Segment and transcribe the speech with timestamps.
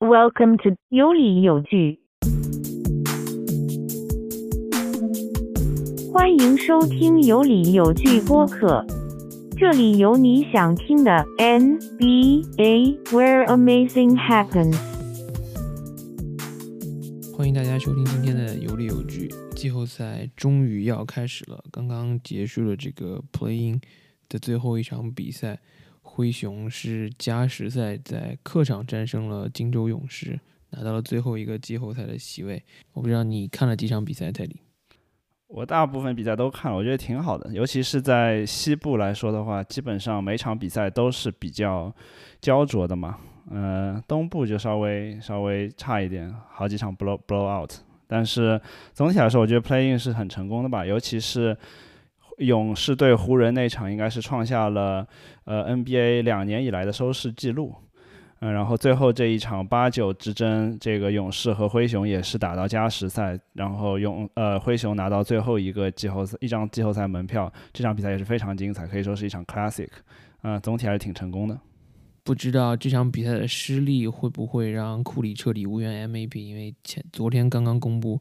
[0.00, 2.00] Welcome to 有理有据，
[6.12, 8.84] 欢迎收听有理有据播客，
[9.56, 14.76] 这里有你想听的 NBA where amazing happens。
[17.36, 19.32] 欢迎大家收听今天的有理有据。
[19.54, 23.80] 季后赛终于要开始了，刚刚结束了这个 Playing
[24.28, 25.60] 的最后一场比赛。
[26.14, 30.38] 灰熊是加时赛在客场战胜了金州勇士，
[30.70, 32.62] 拿到了最后一个季后赛的席位。
[32.92, 34.60] 我不知道你看了几场比赛，泰迪？
[35.48, 37.52] 我大部分比赛都看了，我觉得挺好的。
[37.52, 41.92] 尤其是在西部来说的话，基本上每场比赛都是比较
[42.40, 43.18] 焦灼的嘛。
[43.50, 47.72] 嗯，东部就稍微稍微差一点，好几场 blow blow out。
[48.06, 48.60] 但是
[48.92, 51.56] 总体来说，我觉得 playing 是很成功的吧，尤其是。
[52.38, 55.06] 勇士对湖人那场应该是创下了
[55.44, 57.74] 呃 NBA 两年以来的收视记录，
[58.40, 69.88] 嗯，然后最后这一场八九之争，这个勇士和灰熊也是打到加时赛，然后勇呃灰熊拿到最后一个季后赛一张季后赛门票，这场比赛也是非常精彩，可以说是一场 classic，
[70.42, 71.58] 嗯，总体还是挺成功的。
[72.24, 78.20] 不知道这场比赛的失利会不会让库里彻底无缘 MVP，因为前昨天刚刚公布。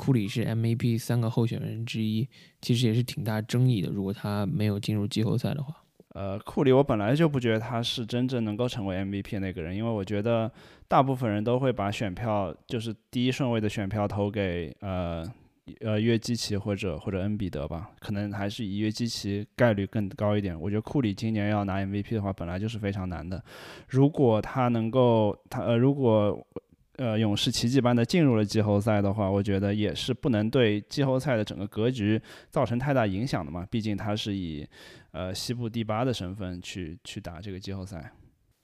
[0.00, 2.26] 库里是 MVP 三个候选人之一，
[2.62, 3.90] 其实也是挺大争议的。
[3.90, 5.74] 如果他没有进入季后赛的话，
[6.14, 10.50] 呃，库里我本来就不觉得他是真正能够成为 MVP 那个人，因为我觉得
[10.88, 15.22] 大部分人都会把选票，就是第一顺位的选票投给呃
[15.82, 20.58] 呃约基奇或者或者恩比德吧，可能还是以约基奇概率更高一点。
[20.58, 23.44] 我觉得库里今年要拿 MVP 的话，本来就是非常难的。
[23.86, 26.46] 如果他能够，他呃如果。
[27.00, 32.20] 呃，勇士奇迹般的进入了季后赛的话，我觉得也是不能对季后赛的整个格局
[32.50, 33.66] 造成太大影响的嘛。
[33.70, 34.68] 毕竟他是以
[35.12, 38.12] 呃西部第八的身份去去打这个季后赛。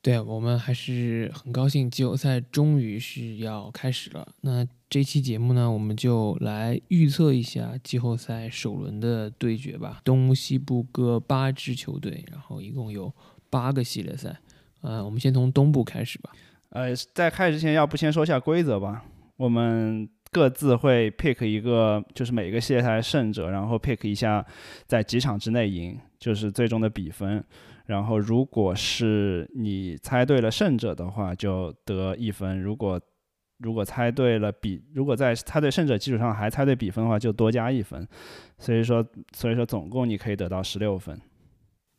[0.02, 4.28] 对我们还是很高兴，季后赛终于是要开始了。
[4.42, 10.02] 那这期节目呢，我们就来预测一下季后赛首轮的对决吧。
[10.04, 13.10] 东西部各八支球队，然后一共有
[13.48, 14.38] 八个系列赛。
[14.82, 16.30] 呃，我们先从东部开始吧。
[16.70, 19.04] 呃，在开始之前，要不先说一下规则吧。
[19.36, 24.44] 我们各自会 pick 一个，就是每个系列赛胜者，然后 pick 一下
[24.86, 27.42] 在几场之内赢，就是最终的比分。
[27.86, 33.00] 然后，如果是你猜对了胜者的话，就得一分；如果
[33.58, 38.06] 如果猜对了比，如果在猜对胜者基础上还猜对比分的话，就多加一分。
[38.58, 41.16] 所以说，所以说总共你可以得到十六分，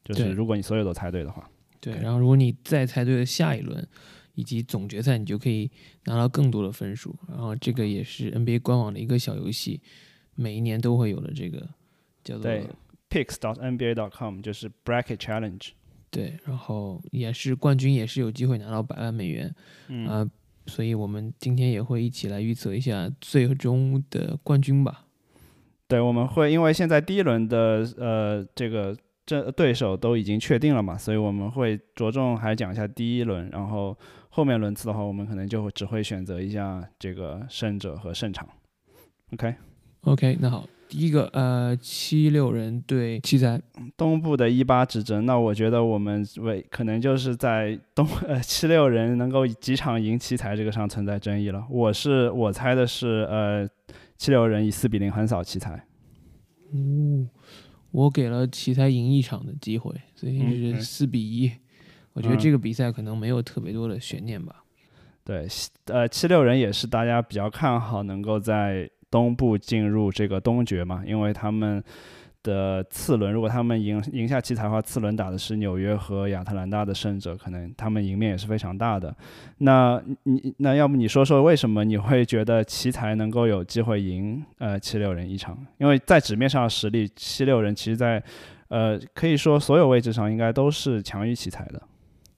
[0.04, 1.50] 就是如果你所有都猜对的话。
[1.80, 3.88] 对，然后如果你再猜对了下一轮。
[4.38, 5.68] 以及总决赛，你就可以
[6.06, 7.16] 拿到更多的分数。
[7.28, 9.82] 然后这个也是 NBA 官网的一个小游戏，
[10.36, 11.68] 每一年都会有的这个
[12.24, 12.52] 叫做
[13.10, 15.70] picks.nba.com，就是 bracket challenge。
[16.12, 19.52] 对，然后也是冠军也是有机会拿到百万美元。
[19.88, 20.30] 嗯，
[20.68, 25.08] 所以我们今天也会一起来预测一下最终的冠军吧。
[25.88, 28.96] 对，我们会因为现在第一轮的呃这个。
[29.28, 33.94] 这对手都已经确定了嘛，所以我们会着重还讲一下第一轮，然后
[34.38, 38.48] 后面轮次的话，我们可能就只会选择一下这个胜者和胜场。
[39.34, 43.60] OK，OK，那好，第一个呃七六人对奇才，
[43.98, 51.66] 东部的一八之争，那我觉得我们为可能就是在东呃七六人能够几场赢奇才这个上存在争议了。
[51.68, 53.68] 我是我猜的是呃
[54.18, 55.84] 七六人以四比零横扫奇才。
[56.74, 57.28] 哦。
[57.90, 61.52] 我给了奇才赢一场的机会，所以是四比一。
[62.18, 64.64] 我觉得这个比赛可能没有特别多的悬念吧。
[65.24, 65.48] 对，
[65.86, 71.84] 呃，七六人也是大家比较看好能够在东部进入这个东决嘛，因为他们。
[72.44, 79.14] 的次轮，如果他们赢赢下奇才的话，次轮打的是纽约和亚特兰大的胜者，可能他们赢面也是非常大的。
[79.58, 85.58] 那你那要不你说说为什么你会觉得奇才能够有机会赢呃七六人一场？
[85.78, 88.24] 因为在纸面上的实力，七六人其实在
[88.70, 91.82] 呃可以说所有位置上应该都是强于奇才的。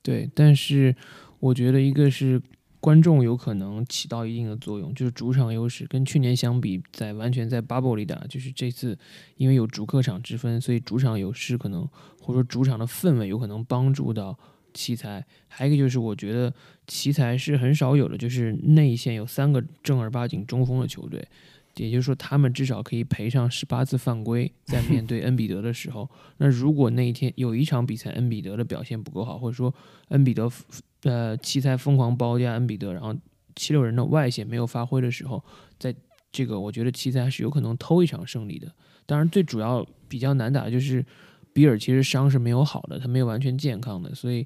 [0.02, 0.96] 对，但是
[1.40, 2.42] 我觉得一个是。
[2.82, 8.98] 观众有可能起到一定的作用，就是主场优势跟去年相比，在完全在 bubble 里打，就是这次
[9.36, 11.86] 因为有主客场之分，所以主场优势可能
[12.22, 14.40] 或者说主场的氛围有可能帮助到
[14.74, 15.22] 奇才。
[15.50, 16.54] 还有一个就是我觉得
[16.88, 21.28] 奇才是很少有的，就是内线有三个正儿八经中锋的球队，
[21.84, 26.10] 也就是说他们至少可以赔上十八次犯规，在面对恩比德的时候。
[26.38, 29.74] 那如果那一天有一场比赛恩比德的表现不够好，或者说
[30.10, 30.52] 恩比德。
[31.04, 33.16] 呃，奇才疯狂包夹恩比德，然后
[33.56, 35.42] 七六人的外线没有发挥的时候，
[35.80, 35.96] 在
[36.30, 38.70] 这个我觉得奇才是有可能偷一场胜利的。
[39.06, 41.06] 当然，最主要比较难打的就是
[41.54, 44.46] 比尔，其实伤是没有好的，他没有完全健康的，所以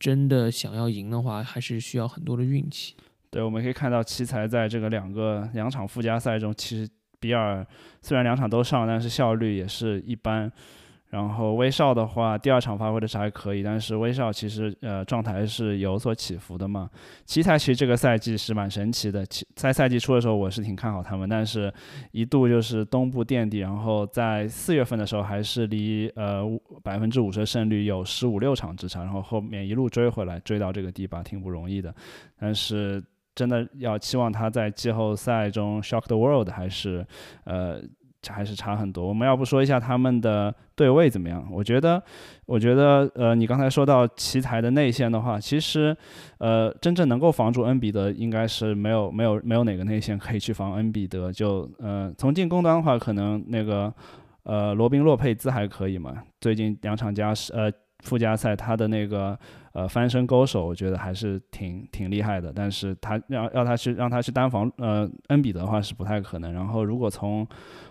[0.00, 2.96] 真的想要赢的话，还是需要很多的运气。
[3.34, 6.88] 对，我们可以看到奇才在这个两个两场附加赛中，其实
[7.18, 7.66] 比尔
[8.00, 10.48] 虽然两场都上，但是效率也是一般。
[11.10, 16.88] 然后威少的话，第二场发挥的是还可以，但是威少其实呃状态是有所起伏的嘛。
[17.24, 19.26] 奇才其实这个赛季是蛮神奇的，
[19.56, 21.72] 在赛季初的时候我是挺看好他们，但是
[22.12, 26.44] 一度就是东部垫底，然后在四月份的时候还是离呃
[26.84, 31.92] 百分之五十的胜率有十五六场之差，然后后面一路追回来，追到这个第八，挺不容易的。
[32.38, 33.02] 但是
[33.34, 37.06] 真的要期望他在季后赛中 shock the world，还是
[37.44, 37.80] 呃。
[38.30, 39.06] 还是差很多。
[39.06, 41.46] 我们要不说一下他们的对位怎么样？
[41.50, 42.02] 我觉得，
[42.46, 45.94] 我觉得，呃，你刚才说到奇才的内线的话，其实，
[46.38, 51.30] 呃，真正能够防住恩比德，应该是没有没有没有哪个内线可以去防恩比德。
[51.30, 53.92] 就，呃，从进攻端的话，可能那个，
[54.44, 56.14] 呃，罗宾洛佩兹还可以嘛。
[56.40, 57.70] 最近两场加时，呃，
[58.04, 59.36] 附加赛他的那个。
[59.74, 62.52] 呃，翻身勾手，我觉得还是挺挺厉害的。
[62.54, 66.52] 但是他要要他去让他去单防呃恩比德的话是不太可能。
[66.52, 67.44] 然后如果从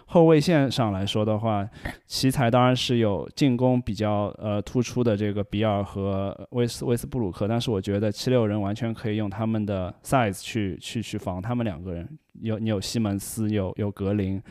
[0.05, 1.67] 后卫线上来说的话，
[2.07, 12.07] 奇才当然是有进攻比较呃突出的这个比尔和威斯威斯布鲁克，但是我觉得七六人完全可以用他们的 size 去去去防他们两个人。
[12.39, 14.41] 有你有西蒙斯，有有格林，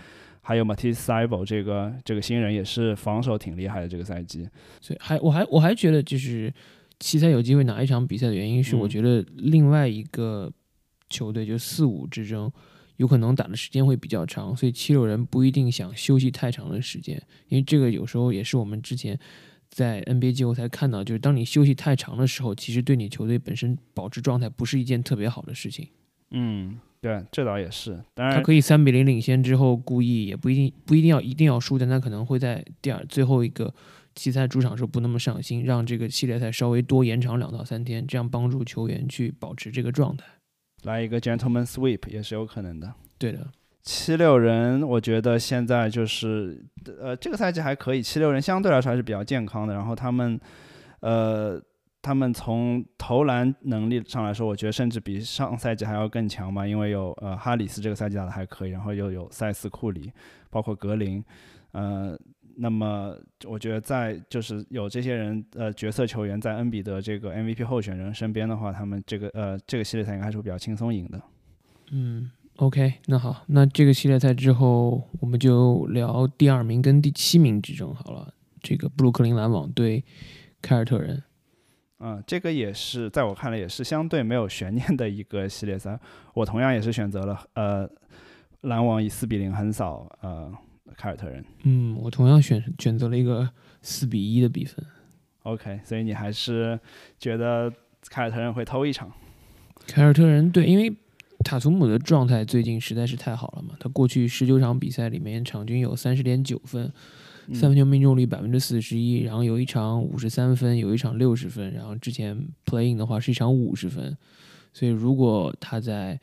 [0.43, 4.47] 还有 Matisse c y b e 这个这个新人也是防守挺厉害的这个赛季。
[4.81, 6.53] 所以还我还我还觉得就是。
[7.01, 10.49] 奇才有机会拿一场比赛的原因是，我觉得另外一个
[11.09, 12.49] 球队就四五之争，
[12.99, 19.19] 有可能打的时间会比较长，所以七六人不一定想休息太长的时间，因为这个有时候也是我们之前
[19.69, 25.89] 在 NBA 季后赛看到，就是当你休息太长的时候，其实对你球队本身保持状态不是一件特别好的事情。
[26.33, 27.99] 嗯，对，这倒也是。
[28.15, 33.73] 当然，他可以三比零领先之后故意也不一定不一定要一定要输，但他可能会在第二最后一个。
[34.15, 40.27] 季赛主场时候不那么上心，让这个系列赛稍微多延长两到三天，这样帮助球员去保持这个状态。
[40.83, 42.93] 来一个 gentleman sweep 也是有可能的。
[43.17, 43.47] 对的，
[43.83, 46.63] 七六人，我觉得现在就是
[47.01, 49.73] 呃这个赛季还可以，七六人相对来说还是比较健康的。
[49.73, 50.39] 然后他们
[51.01, 51.59] 呃
[52.03, 60.13] 他们从投篮能力上来说，我觉得甚至比上赛季还要更强嘛，因为有呃哈里斯这个赛季打的还可以，然后又有塞斯库里，
[60.51, 61.25] 包括格林，
[61.71, 62.19] 呃。
[62.55, 63.17] 那么，
[63.47, 71.19] 我觉得在就是有这些人呃角色球员在恩比德这个 MVP 候选人身边的话，他们这个呃这个系列赛应该还是会比较轻松赢的。
[71.93, 78.35] 嗯，OK，那好，那这个系列赛之后，我们就聊第二名跟第七名之争好了。
[78.61, 80.05] 这个布鲁克林篮网对
[80.61, 81.23] 凯尔特人，
[82.03, 85.99] 嗯，这个也是在我看来也是相对没有悬念的一个系列赛。
[86.35, 87.89] 我同样也是选择了呃
[88.63, 90.53] 篮网以四比零横扫呃。
[90.95, 93.49] 凯尔特人，嗯，我同样选选择了一个
[93.81, 94.85] 四比一的比分。
[95.45, 96.79] OK，所以你还是
[97.19, 97.73] 觉得
[98.11, 99.11] 凯尔特人会偷一场？
[99.87, 100.95] 凯尔特人对，因为
[101.43, 103.75] 塔图姆的状态最近实在是太好了嘛。
[103.81, 106.93] 他过去十九场比赛里面，场均有三十点九分，
[107.53, 114.17] 三分球命中率百分之四十一，然后有一场五十三分，有一场六十分，然后之前 playing 的话是一场五十分。
[114.73, 116.19] 所以如果他在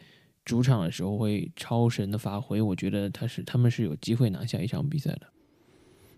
[0.45, 5.21] 主场的时候会超神的发挥，我觉得他是他们是有机会拿下一场比赛的。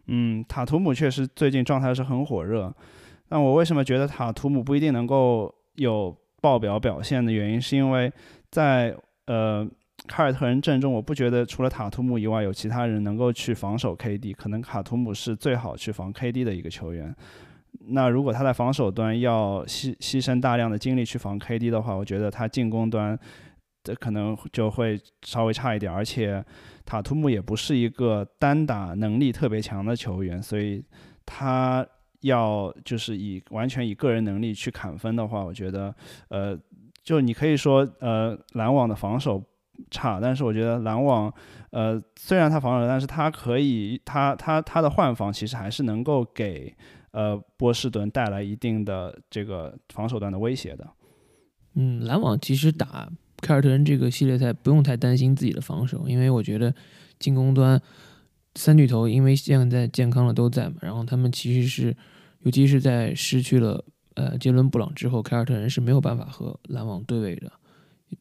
[0.07, 2.73] 嗯，塔图姆确实最近状态是很火热，
[3.27, 8.11] 但我为什么觉得塔图姆不一定能够有爆表表现的原因，是因为
[8.49, 8.95] 在
[9.25, 9.67] 呃
[10.11, 17.15] 凯尔特人阵中，我不觉得除了塔图姆以外有其他人能够去防守 KD，可能卡图姆是最好去防 KD 的一个球员。
[17.87, 23.17] 那如果他在防守端要牺牺牲大量的精力去防 KD 的话，我觉得他进攻端。
[23.83, 26.43] 这可能就会稍微差一点，而且
[26.85, 30.83] 塔图姆也不是一个单打能力特别强的球员，所以
[31.25, 31.83] 他
[32.19, 35.95] 要就是以完全以个人能力去砍分的话，我觉得，
[36.27, 36.55] 呃，
[37.01, 39.43] 就你可以说，呃，篮网的防守
[39.89, 41.33] 差，但是我觉得篮网，
[41.71, 46.75] 呃，虽然他防守，但是他可以，他他他的换防其实还是能够给
[47.11, 50.87] 呃波士顿带来一定的这个防守端的威胁的。
[51.75, 53.09] 嗯，篮网其实打。
[53.41, 56.71] 凯尔特人这个系列赛不用太担心自己的防守，因为我觉得
[57.17, 57.81] 进攻端
[58.53, 61.97] 三巨头因为现在健康了都在嘛，然后他们其实是，
[62.43, 67.51] 尤其是在失去了呃杰伦布朗之后，凯尔特人是没有办法和篮网对位的。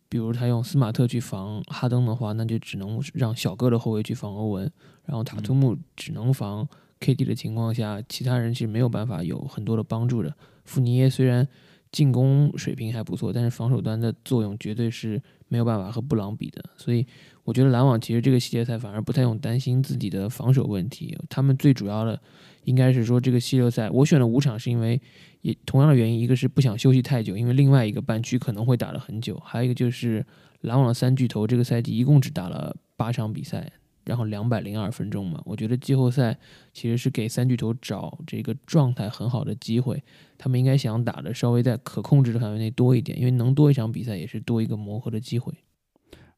[0.08, 4.70] 比如他用斯马特去防哈登的话，那就只能让小个的后卫去防欧文，
[5.04, 6.68] 然后塔图姆只能防
[7.00, 10.34] KD 的情况下，其他人其实没有办法有很多的帮助的。
[10.64, 11.46] 富尼耶虽然。
[11.92, 16.64] 进攻水平还不错，但是防守端的作用绝对是没有办法和布朗比的。
[16.76, 17.04] 所以
[17.44, 21.16] 我觉得篮网其实这个系列赛反而不太用担心自己的防守问题。
[21.28, 22.20] 他们最主要的
[22.64, 25.00] 应该是说这个系列赛，我选了五场是因为
[25.40, 30.24] 也同样的原因，一个是不想休息太久，因为另外一个半区可能会打了很久，还有一个就是
[30.60, 33.72] 篮网的三巨头这个赛季一共只打了八场比赛。
[34.04, 36.36] 然后两百零二分钟嘛，我觉得季后赛
[36.72, 40.02] 其实是给三巨头找这个状态很好的机会，
[40.38, 45.52] 他们应该想打的稍微在可控制的范围内多一点，因为能多一场比赛也是多一个磨合的机会。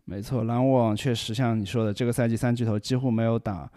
[0.04, 3.70] 没错，篮网确实像你说的，这个赛季三巨头几乎没有打，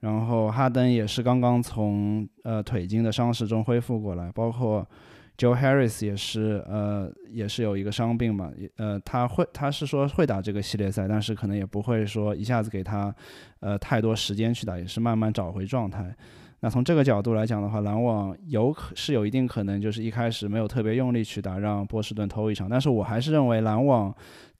[0.00, 4.88] 然后哈登也是刚刚从呃腿筋的伤势中恢复过来，包括。
[5.36, 13.12] Joe Harris 也是，呃，也是有一个伤病嘛，呃，他会，他是说会打这个系列赛，但是可能也不会说一下子给他，
[13.58, 16.14] 呃，太多时间去打，也是慢慢找回状态。
[16.60, 22.70] 那从这个角度来讲的话，篮网有可是有一定可能就是一开始没有特别用力去打，让波士顿偷一场。
[22.70, 24.14] 但是我还是认为篮网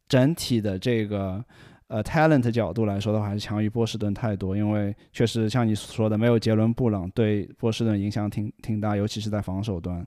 [0.09, 1.43] 整体的这个，
[1.87, 10.05] 呃，talent 角度来说的话，还是强于波士顿太多，因为确实像你说的，没有杰伦布朗对波士顿影响挺挺大，尤其是在防守端。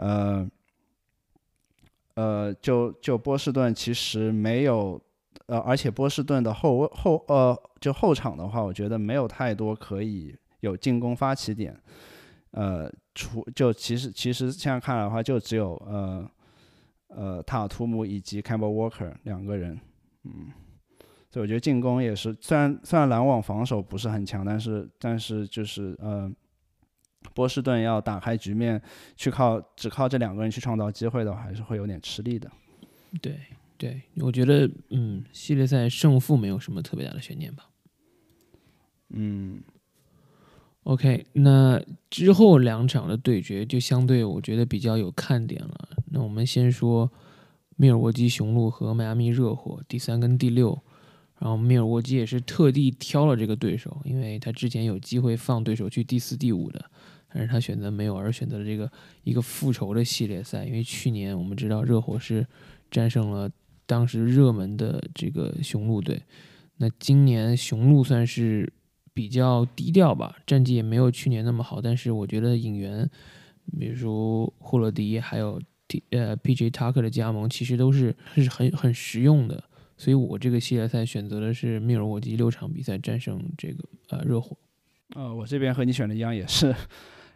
[0.00, 0.50] 呃，
[2.14, 4.98] 呃，就就波士顿其实没有，
[5.44, 11.78] 呃，而且波士顿的后后呃，就后场的话，我觉得没有太多可以有进攻发起点，
[12.52, 16.30] 呃，除就其实其实现在看来的话，就只有呃
[17.08, 19.78] 呃塔图姆以及 Campbell Walker 两个人，
[20.24, 20.50] 嗯，
[21.30, 26.32] 所以我觉得进攻也是，虽然虽然篮网防守不是很强，但是但是就是呃。
[27.34, 28.80] 波士顿要打开局面，
[29.16, 32.50] 去靠只靠这两个人去创造机会的话，还是会有点吃力的。
[33.20, 33.38] 对
[33.76, 37.66] 对，我觉得嗯，系列赛胜负没有什么特别大的悬念吧。
[39.10, 39.60] 嗯
[40.84, 45.88] ，OK，那之后两场的对决就相对我觉得比较有看点了。
[46.12, 47.10] 那我们先说
[47.76, 50.80] 密尔沃基雄鹿和迈阿密热火第三跟第六，
[51.38, 56.90] 然后密尔沃基也是特地挑了这个对手，因为他之前有机会放对手去第四、第五的。
[57.32, 58.90] 但是他选择没有，而选择了这个
[59.22, 62.46] 一个复仇的系列赛，因为去年我们知道热火是
[62.90, 63.48] 战胜了
[63.86, 66.22] 当时热门的这个雄鹿队，
[66.76, 68.72] 那今年雄鹿算是
[69.12, 73.08] 比较低调吧，战绩也没有去年那么好，但是我觉得引援，
[73.78, 79.62] 比如霍勒迪还有 T 呃 PJ Tucker 的加盟，其实都是是很很实用的，
[79.96, 84.56] 所以我这个系列赛选择的是密尔沃基六场比赛战胜这个呃热火，
[85.14, 86.74] 呃，我这边和你选的一样，也是。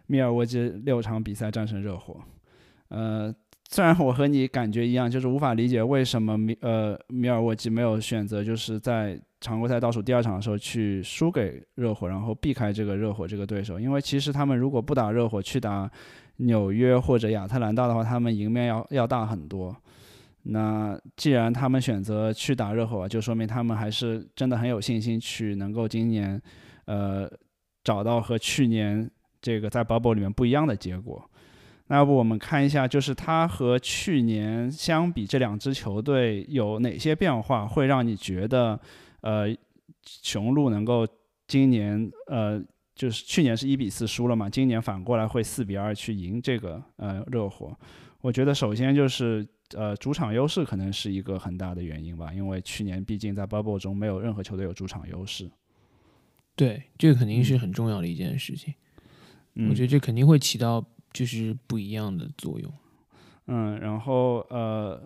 [0.07, 2.21] 密尔沃基六场比赛战胜热火，
[2.89, 3.35] 呃，
[3.71, 15.91] 虽然我和你感觉一样，就是无法理解为什么米呃米尔沃基没有选择就是在常规赛倒数第二场的时候去输给热火，然后避开这个热火这个对手，因为其实他们如果不打热火，去打
[16.37, 19.75] 纽约或者亚特兰大的话，他们赢面要要大很多。
[20.43, 26.41] 那既然他们选择去打热火，就说明他们还是真的很有信心去能够今年
[26.85, 27.27] 呃
[27.83, 29.11] 找到和去年。
[29.45, 31.23] 这个在 bubble 里面不一样的结果，
[31.89, 38.81] 那要不我们看一下，就是它和去年相比，这两支球队有哪些变化，会让你觉得，
[39.21, 39.55] 呃，
[40.03, 41.07] 雄鹿能够
[41.47, 42.59] 今年，呃，
[42.95, 47.77] 就是去年是一比四输了嘛，今年反过来会四比二去赢这个呃热火。
[48.23, 49.47] 我觉得首先就是
[49.77, 55.51] 呃主场优势可能是一个很大的原因吧，因为去年毕竟在 bubble 中没有任何球队有主场优势。
[56.57, 58.73] 对，这个肯定是很重要的一件事情。
[59.69, 62.73] 我觉得这肯定会起到就是不一样的作用，
[63.47, 65.01] 嗯，然后呃，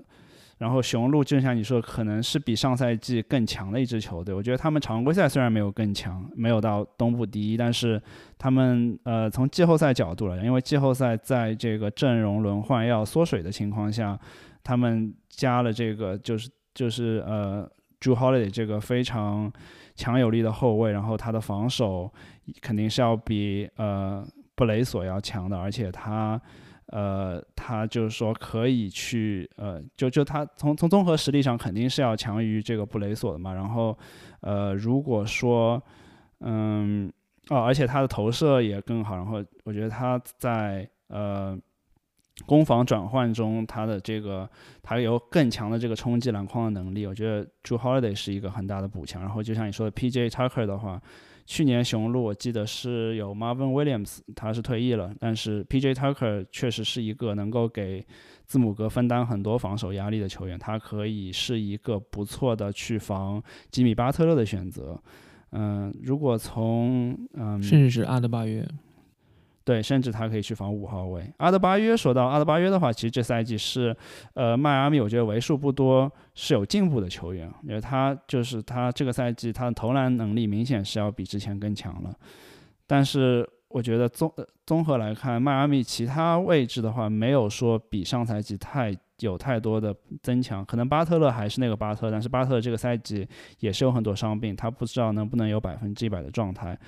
[0.57, 4.35] 然后雄鹿就像你说，可能是比上赛季更强的一支球队。
[4.35, 8.01] 我觉得他们常规赛虽然没有更强，没有到东部第一，但是
[8.39, 14.19] 他们呃从季后赛角度来讲，因为季后赛在这个阵容轮换要缩水的情况下，
[14.65, 19.53] 他们加了这个就是就是呃，Drew Holiday 这个非常
[19.95, 22.11] 强有力的后卫，然后他的防守
[22.63, 24.27] 肯定是要比呃。
[24.59, 26.41] 布雷索要强的，而且他，
[26.87, 33.55] 呃，他就是说可以去，呃，就就他从从综合实力上肯定是要强于这个布雷索的嘛。
[33.55, 33.97] 然后，
[34.41, 35.81] 呃，如果说，
[36.41, 37.09] 嗯，
[37.51, 39.15] 哦，而且他的投射也更好。
[39.15, 41.57] 然后，我觉得他在呃
[42.45, 44.51] 攻防转换中，他的这个
[44.83, 47.07] 他有更强的这个冲击篮筐的能力。
[47.07, 49.23] 我觉得朱 Holiday 是一个很大的补强。
[49.23, 50.29] 然后，就像你说的，P.J.
[50.29, 51.01] Tucker 的话。
[51.49, 55.95] 去年雄鹿我记得是有 Marvin Williams，他是退役了，但是 P.J.
[55.95, 58.07] Tucker 确实是一个能够给
[58.45, 65.03] 字母哥分担很多防守压力的球员，他可以是一个不错的去防吉米巴特勒的选择。
[65.53, 68.69] 嗯，如果从嗯，甚至是阿德巴约，
[69.69, 71.31] 对，甚至他可以去防五号位。
[71.37, 73.95] 阿德巴约说到阿德巴约的话，其实这赛季是，
[74.33, 82.11] 呃，迈阿密我觉得为数不多是有进步的球员，因为他就是他这个赛季他的投篮能力明显是要比之前更强了。
[82.87, 84.33] 但是我觉得综
[84.65, 90.65] 综合来看，迈阿密其他位置的话，没有说比上赛季太有太多的增强。
[90.65, 96.79] 可能巴特勒还是那个巴特，但是巴特勒这个赛季也是有很多伤病，他不知道能不能有百分之一百的状态。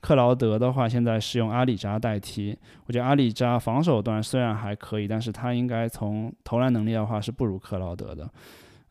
[0.00, 2.56] 克劳德的话，现在是用阿里扎代替。
[2.86, 8.28] 我觉得阿里扎防守端虽然还可以，但是他应该从投篮能力的话是不如克劳德的。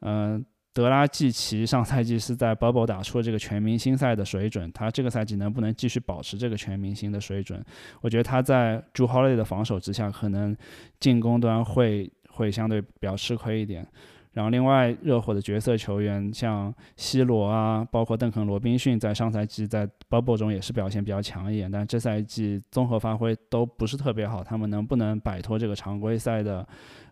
[0.02, 7.64] 嗯，德拉季奇上赛季是在 Bubble 打出了这个全明星赛的水准，他这个赛季能不能继续保持这个全明星的水准？
[8.02, 10.56] 我觉得他在 Drew Holiday 的防守之下，可能
[11.00, 13.86] 进攻端会会相对比较吃亏一点。
[14.32, 24.44] 然后，另外热火的角色球员像西罗啊，包括邓肯·罗宾逊，在上赛季在 Bubble 中也是表现比较强一点，但这赛季综合发挥都不是特别好。
[24.44, 26.66] 他们能不能摆脱这个常规赛的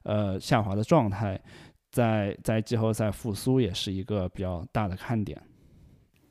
[0.03, 1.41] 呃下滑的状态，
[1.91, 5.41] 在在季后赛复苏也是一个比较大的看点。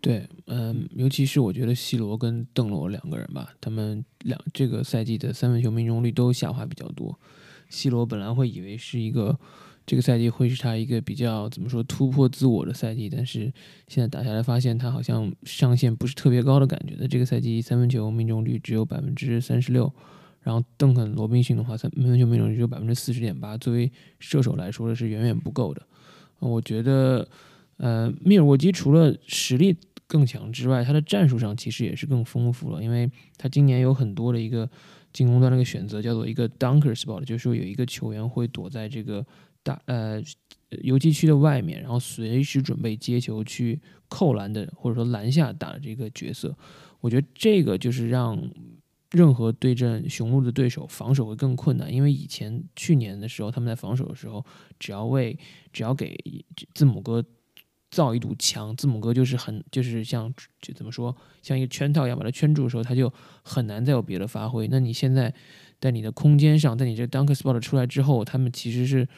[0.01, 7.19] 对，嗯，尤其是我觉得西罗跟邓罗两个人吧，他们两这个赛季的三分球命中率都下滑比较多。
[7.69, 9.37] 西罗本来会以为是一个。
[9.87, 13.53] 这个赛季会是他一个比较怎么说突破自我的赛季，但是
[13.87, 16.97] 现在打下来发现他好像上限不是特别高的感觉。
[16.99, 19.95] 那这个赛季三分球命中率只有百分之三十六，
[20.43, 25.81] 然后邓肯·罗宾逊的话三分球命中率只有百分之四十点八，作为射手来说的是远远不够的。
[26.41, 27.29] 我觉得，
[27.77, 29.77] 呃，密尔沃基除了实力
[30.09, 34.69] 更强之外，他的战术上其实也是更丰富了，因为他今年有很多的一个
[35.13, 39.25] 进攻端的一个选择，叫做一个 dunker spot，就是说有一个球员会躲在这个。
[39.67, 40.23] 打呃
[40.83, 46.57] 游击区的外面，然后随时准备接球去扣篮的，或者说篮下打的这个角色，
[47.01, 48.41] 我觉得这个就是让
[49.11, 51.93] 任何对阵雄鹿的对手防守会更困难。
[51.93, 54.45] 因为以前去年的时候，他们在防守的时候，
[54.79, 55.37] 只要为
[55.73, 56.17] 只要给
[56.75, 57.25] 字母哥
[57.91, 64.69] 造一堵墙，字母哥就是很就是像就怎么说，像一个圈套一样把它圈住的时候，他就很难再有别的发挥。
[64.69, 65.35] 那你现在
[65.81, 69.09] 在你的空间上，在你这 dunk spot 出来之后，他们其实是。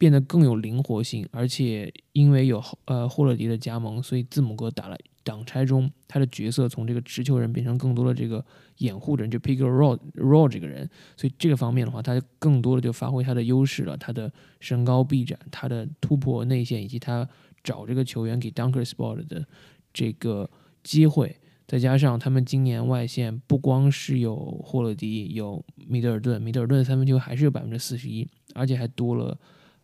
[0.00, 8.42] 变得更有灵活性，而且因为有呃霍勒迪的加盟，所以字母哥打了挡拆中，他的角色从这个持球人变成更多的这个
[8.78, 17.28] 掩护人，就 pick roll roll 这个人，所以这个方面的话，他更多的就发挥他的优势了，他的身高臂展，他的突破内线，以及他
[17.62, 19.46] 找这个球员给 dunker Sport 的
[19.92, 20.48] 这个
[20.82, 21.36] 机会，
[21.68, 24.34] 再加上他们今年外线不光是有
[24.64, 29.38] 霍勒迪，有米德尔顿，米德尔顿三分球还是有百分之四十一，而且还多了。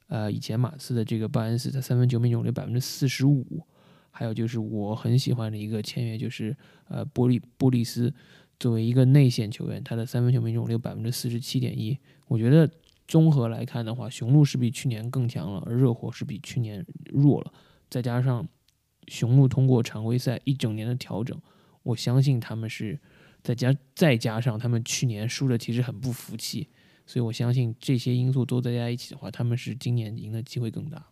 [0.08, 3.62] 呃，以前马刺的这个鲍恩斯，他三分球命中率百分之四十五，
[4.10, 6.56] 还有就是我很喜欢的一个签约，就是
[6.88, 8.14] 呃波利波利斯，
[8.60, 11.98] 作为一个内线球员，他的三分球命中率百分之四十七点一。
[12.28, 12.70] 我觉得
[13.08, 17.52] 综合来看的话，雄鹿是比去年更强了，而热火是比去年弱了。
[17.90, 18.46] 再加上
[19.08, 21.36] 雄鹿通过常规赛一整年的调整，
[21.82, 22.98] 我相信他们是
[23.42, 26.68] 再加再加上他们去年输的其实很不服气。
[27.06, 31.02] 所以我相信这些因素都在在一起的话，他们是今年赢的机会更大。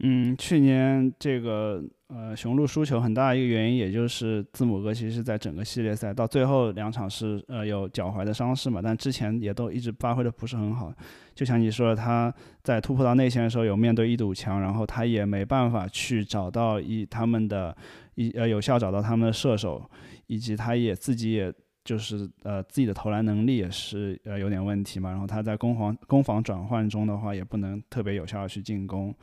[0.00, 10.92] 嗯，去年这个呃雄鹿输球很大一个原因，也就是字母哥其实在整个系列赛到最后两场是呃有脚踝的伤势嘛，但之前也都一直发挥的不是很好。
[11.34, 17.74] 就像你说的，他在突破到内线的时候有面对一堵墙，然后他也没办法去找到一他们的
[18.16, 19.90] 一呃有效找到他们的射手，
[20.26, 21.50] 以及他也自己也。
[21.86, 29.14] 就是呃自己的投篮能力也是呃有点问题嘛，然后他在攻防攻防转换中的话也不能特别有效的去进攻，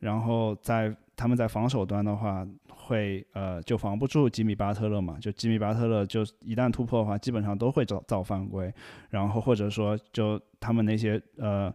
[0.00, 8.72] 然后在他们在防守端的话会呃就防不住吉米巴特勒嘛，就吉米巴特勒就一旦突破的话基本上都会造造犯规，
[9.10, 11.72] 然后或者说就他们那些呃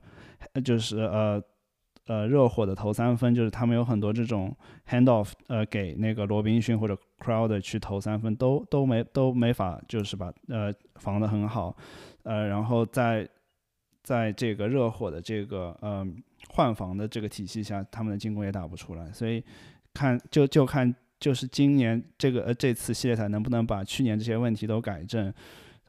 [0.65, 1.41] 就是呃。
[2.07, 4.53] 呃，热火的投三分就是他们有很多这种
[4.89, 11.75] hand off，呃，给那个罗宾逊或者 Crowd 去投三分，都都没都没法就是把呃防得很好，
[12.23, 13.25] 呃，然后在
[14.03, 16.05] 在这个热火的这个呃
[16.49, 19.41] 换防的这个体系下，他们的进攻也打不出来，所以
[19.93, 25.31] 看就就看就是今年这个呃这次系列赛能不能把去年这些问题都改正。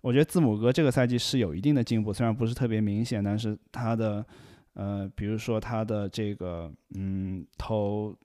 [0.03, 4.25] 我觉得字母哥这个赛季是有一定的进步，虽然不是特别明显，但是他的。
[4.75, 8.17] 呃，比如说他的这个，嗯，投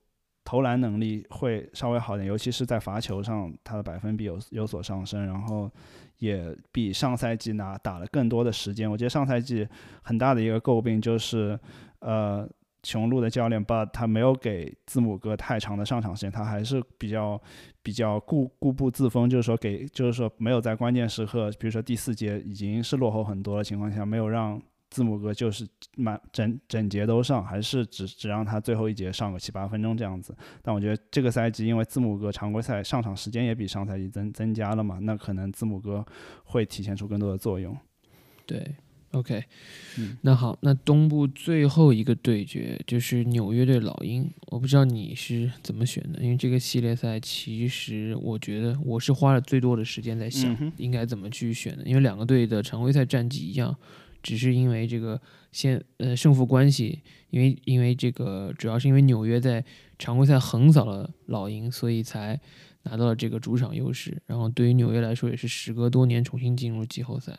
[0.44, 5.70] 投篮能力会稍微好点，尤其是在罚球上，他的百分比有有所上升，然后
[6.20, 8.90] 也比上赛季拿打了更多的时间。
[8.90, 9.68] 我觉得上赛季
[10.02, 11.60] 很大的一个诟病就是，
[12.00, 12.48] 呃，
[12.84, 17.42] 雄鹿的教练把他没有给字母哥太长的上场时间，他还是比较
[17.84, 30.36] 比较固固步自封，就是说给就是说没有在关键时刻，比如说第四节已经是落后很多的情况下，没有让字母哥就是满整整节都上，还是只只让他最后一节上个七八分钟这样子。
[30.62, 36.06] 但我觉得这个赛季因为字母哥常规赛上场时间也比上赛季增增加了嘛，那可能字母哥
[36.44, 37.78] 会体现出更多的作用。
[38.46, 38.76] 对
[39.12, 39.44] ，OK，
[39.98, 53.76] 嗯那好，那东部最后一个对决就是纽约对老鹰，我不知道你是怎么选的，因为这个系列赛其实我觉得我是花了最多的时间在想应该怎么去选的，因为两个队的常规赛战绩一样，
[54.22, 55.20] 只是因为这个
[55.52, 59.64] 现呃胜负关系，因为因为这个主要是因为纽约在
[59.98, 62.40] 常规赛横扫了老鹰，所以才
[62.84, 67.38] 拿到了这个主场优势，然后对于纽约来说也是时隔多年重新进入季后赛。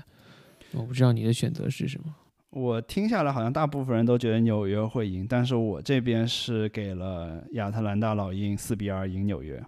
[0.73, 2.15] 我不知道你的选择是什么。
[2.51, 9.63] 我听下来，好像大部分人都觉得纽约会赢，但是我这边是给了亚特兰大老鹰四比二赢纽约。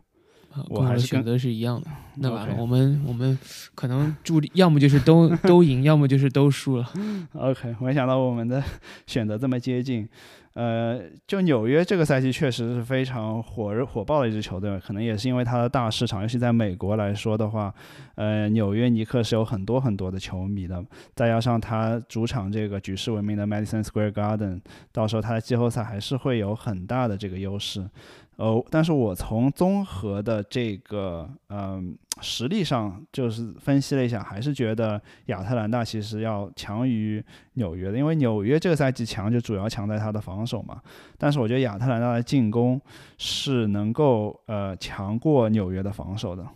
[0.53, 1.87] 啊，我还是选择是一样的。
[2.17, 3.39] 那完了我们我们
[3.75, 6.87] 可能注定要么就是都 都赢，要么就是都输了。
[7.35, 8.63] OK，没想到我们的
[9.07, 10.09] 选择这么接近。
[10.55, 17.73] 呃，就纽约这个赛季确实是非常火热火爆的一支球队，可能也是因为它的大市场，尤其在美国来说的话，
[18.17, 20.85] 呃，纽约尼克是有很多很多的球迷的，
[21.15, 24.61] 再加上它主场这个举世闻名的 Madison Square Garden，
[24.91, 27.89] 到时候它的季后赛还是会有很大的这个优势。
[28.37, 37.23] 呃，但是我从综合的这个嗯、实力上，就是分析了一下，还是觉得亚特兰大其实要强于
[37.55, 40.81] 纽约的，因为纽约这个赛季强就主要强在它的防守嘛。
[41.19, 42.81] 但是我觉得亚特兰大的进攻
[43.19, 46.47] 是能够呃强过纽约的防守的。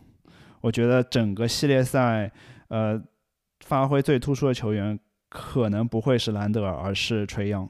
[0.63, 2.33] 我觉得整个系列赛
[2.69, 2.99] 呃
[3.61, 7.69] 发挥最突出的球员可能不会是兰德尔，而是垂杨。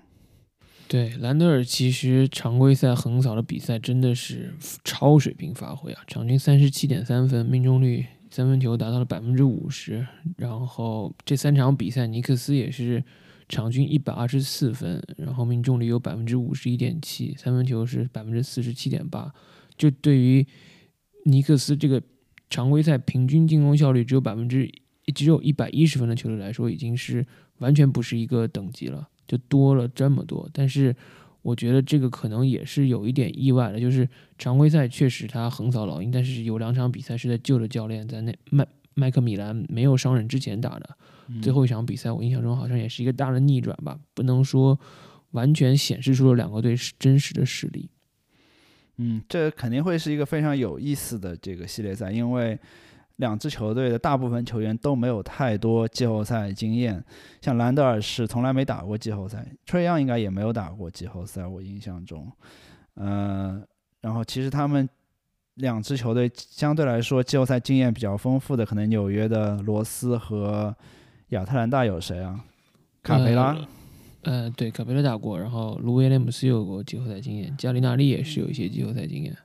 [0.87, 10.07] 对，兰德尔其实常规赛横扫的比赛真的是超水平发挥啊，场均三十七点三分，命中率三分球达到了百分之五十。
[10.37, 13.03] 然后这三场比赛，尼克斯也是
[13.49, 19.33] 场均一百二十四分，然后命中率有百分之五十一点七，三分球是百分之四十七点八。
[19.77, 20.47] 就对于
[21.25, 22.01] 尼克斯这个
[22.49, 24.71] 常规赛平均进攻效率只有百分之
[25.15, 27.27] 只有一百一十分的球队来说，已经是
[27.59, 29.09] 完全不是一个等级了。
[29.27, 30.49] 就多了这么多。
[30.53, 30.95] 但是
[31.43, 34.09] 我觉得这个可能也是有一点意外的，就是
[34.39, 40.97] 常规赛确实他横扫老鹰，但是有两场比赛是在旧的教练在那麦麦克米兰没有伤人之前打的。
[41.41, 44.79] 最后一场比赛，我印象中好像也是一个大的逆转吧，不能说
[45.31, 47.89] 完全显示出了两个队是真实的实力。
[48.99, 52.59] 嗯，这肯定会是一个非常有意思的这个系列赛，因为
[53.17, 57.03] 两支球队的大部分球员都没有太多季后赛经验。
[57.41, 62.31] 像兰德尔是从来没打过季后赛，崔杨应该也没有打过季后赛，我印象中。
[62.95, 63.63] 呃，
[64.01, 64.89] 然后其实他们
[65.55, 70.75] 两支球队相对来说季后赛经验比较丰富的，可能纽约的罗斯和
[71.29, 72.45] 亚特兰大有谁啊？
[73.03, 73.53] 卡佩拉。
[73.53, 73.67] 呃
[74.25, 79.37] 呃，对，卡佩拉打过，然后卢威廉姆斯有过季后赛经验，加里纳利也是有一些季后赛经验。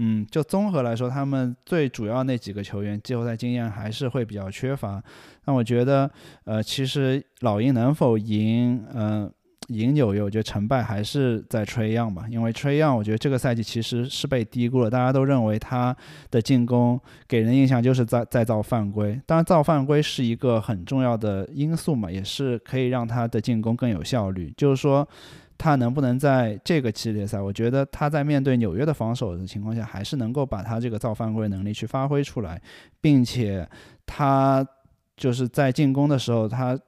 [0.00, 5.02] 嗯，就综合来说，他们最主要那几个球员季后赛经验还是会比较缺乏。
[5.44, 6.08] 那我觉得，
[6.44, 9.28] 呃，其实老鹰能否赢，嗯、
[9.68, 12.26] 赢纽约，我觉得成败还是在吹样吧。
[12.30, 15.96] 因为吹样，我觉得这个赛季其实是被低估了，大家都认为他
[16.30, 19.20] 的进攻给人印象就是在在造犯规。
[19.26, 24.54] 当然，造犯规是一个很重要的因素嘛，也是可以让他的进攻更有效率。
[24.56, 25.08] 就是说。
[25.58, 27.40] 他能不能在这个系列赛？
[27.40, 32.62] 我觉得他在面对纽约的防守的情况下，还是能够把他这个造犯规能力去发挥出来，
[33.00, 33.68] 并且
[34.06, 34.64] 他
[35.16, 36.78] 就是在进攻的时候，他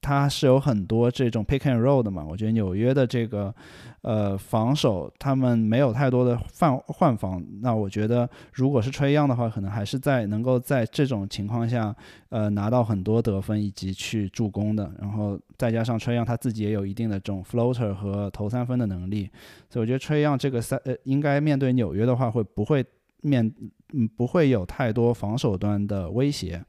[0.00, 2.24] 他是有很多这种 pick and roll 的嘛。
[2.24, 3.52] 我觉得纽约的这个
[4.02, 7.44] 呃防守，他们没有太多的换换防。
[7.60, 11.94] 那我觉得如果是吹样的话，可能还是在能够在这种情况下，
[12.28, 14.90] 呃拿到很多得分以及去助攻的。
[15.00, 19.28] 然后再加上吹样他自己也有一定的这种 floater 和投三分的能力，
[19.68, 22.84] 所以我觉得吹样这个三呃应该面对纽约的话，会不会
[23.22, 23.44] 面
[23.92, 26.64] 嗯不会有太多防守端的威胁。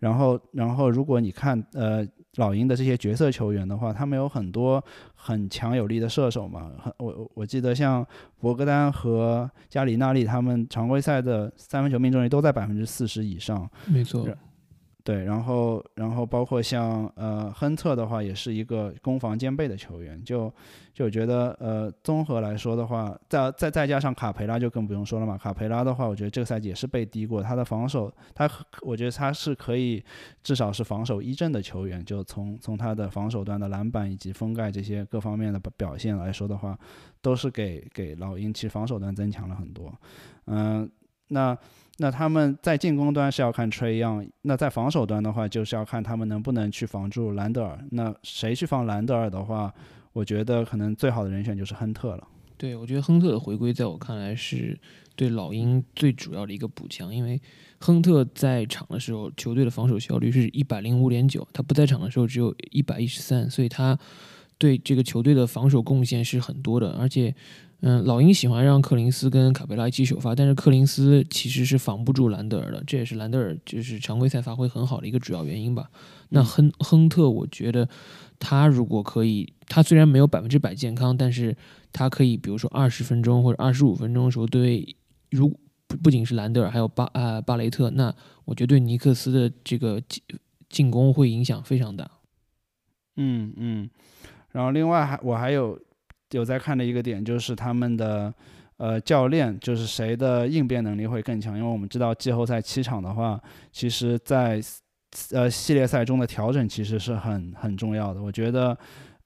[0.00, 4.82] 然后然后如果你看呃老鹰的这些角色球员的话，他们有很多
[5.14, 6.72] 很强有力的射手嘛。
[6.82, 8.06] 很我我记得像
[8.38, 13.68] 博格丹和加里纳利他们常规赛的三分球命中率都在百分之四十以上。
[13.86, 14.28] 没错，
[15.04, 20.50] 对，然后然后包括像呃亨特的话，也是一个攻防兼备的球员，就
[20.94, 25.36] 就觉得呃综合来说的话，再再再加上卡培拉就更不用说了嘛。
[25.36, 30.02] 卡培拉的话，我觉得这个赛季也是被低过，他的防守，他我觉得他是可以
[30.42, 36.78] 至少是防守一阵的球员，就从从他的防守端的篮板以及封盖这些各方面的表现来说的话，
[37.20, 39.92] 都是给给老鹰其实防守端增强了很多。
[40.46, 40.90] 嗯，
[41.28, 41.54] 那。
[41.98, 47.78] 那他们在进攻端是要看 Trey Young，那在防守端的话，就是要看他们能不能去防住兰德尔。
[47.92, 49.72] 那谁去防兰德尔的话，
[50.12, 52.26] 我觉得可能最好的人选就是亨特了。
[52.56, 54.76] 对，我觉得亨特的回归在我看来是
[55.14, 57.40] 对老鹰最主要的一个补强，因为
[57.78, 63.96] 亨特在场的时候，球队的防守效率是一百零五点九，他不在场的时候只有一百一十三，所以他
[64.58, 67.32] 对这个球队的防守贡献是很多的，而且。
[67.86, 75.90] 嗯，老鹰喜欢让克林斯跟卡佩拉一起首发，但是克林斯其实是防不住兰德尔的，这也是兰德尔就是常规赛发挥很好的一个主要原因吧。
[76.30, 77.86] 那亨亨特，我觉得
[78.38, 81.54] 他如果可以，他虽然没有百分之百健康，但是
[81.92, 84.96] 他可以，比如说二十分钟或者二十五分钟的时候，对，
[85.30, 85.50] 如
[85.86, 88.10] 不不仅是兰德尔，还有巴啊巴雷特，那
[88.46, 90.22] 我觉得对尼克斯的这个进
[90.70, 92.10] 进攻会影响非常大。
[93.16, 93.90] 嗯嗯，
[94.52, 95.78] 然后另外还我还有。
[96.34, 98.34] 有在看的一个点就是他们的
[98.76, 101.56] 呃教练，就是谁的应变能力会更强？
[101.56, 104.60] 因为我们知道季后赛七场的话，其实在
[105.30, 108.20] 呃系列赛中的调整其实是很很重要的。
[108.20, 108.76] 我觉得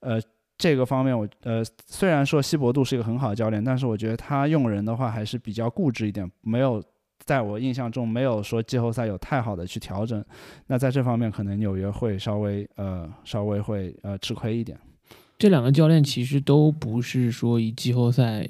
[0.01, 0.21] 呃
[0.59, 6.83] 这个方面，我呃虽然说西伯杜是一个很好的教练，但是我觉得他用人的话还是比较固执一点，没有
[7.25, 10.23] 在我印象中没有说季后赛有太好的去调整。
[10.67, 14.79] 那在这方面，可能纽约会稍微呃稍微会呃吃亏一点。
[15.39, 18.49] 这两个教练其实都不是说以季后赛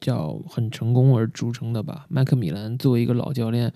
[0.00, 2.06] 叫很成功而著称的吧？
[2.08, 3.70] 麦克米兰作为一个老教练，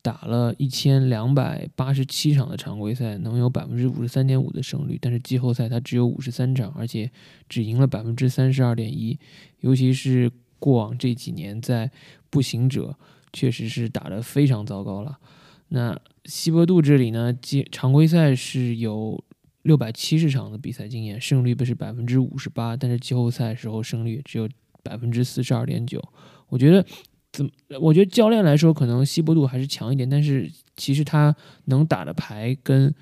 [0.00, 7.10] 打了一千两百八十七场的常规赛，能有百分之五十三点五的胜率，但是季后赛他只有五十三场，而且
[7.46, 9.18] 只赢了百分之三十二点一。
[9.60, 11.90] 尤其是过往这几年在
[12.30, 12.96] 步行者，
[13.34, 15.18] 确实是打得非常糟糕了。
[15.68, 19.22] 那西伯杜这里呢，季常规赛是有。
[19.68, 24.48] 六百七十场的比赛经验，胜率不是百分之五十八，但是季后赛时候胜率只有
[24.82, 26.02] 百分之四十二点九。
[26.48, 26.82] 我觉得，
[27.30, 27.50] 怎么？
[27.78, 32.92] 我觉得教练来说，可能稀薄度还是强一点，但是其实他能打的牌跟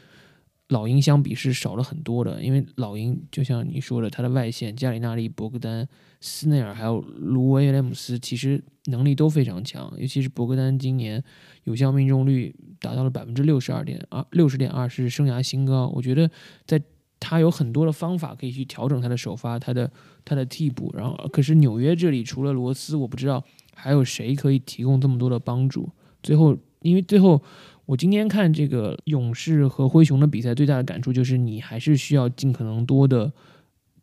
[0.68, 2.42] 老鹰相比是少了很多的。
[2.42, 5.88] 因为老鹰就像你说的，他的外线加里纳利、博格丹、
[6.20, 11.22] 斯内尔还有卢威廉姆斯，其实能力都非常强，尤其是博格丹今年
[11.64, 12.54] 有效命中率。
[12.78, 15.90] 达到了百分之六十二点二，六十点二是生涯新高。
[15.94, 16.30] 我觉得
[16.66, 16.80] 在
[17.18, 19.90] 他有很多的方法可以去调整他的首发，他的
[20.26, 20.94] 他的替补。
[20.94, 23.42] 然后，可是纽约这里除了罗斯，我不知道
[23.74, 25.88] 还有谁可以提供这么多的帮助。
[26.22, 27.42] 最后，因为最后
[27.86, 33.32] 我今天看这个勇士和灰熊的比赛，最大的感触就是你还是需要尽可能多的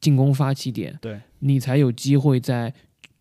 [0.02, 2.74] 进攻发起点，对你才有机会在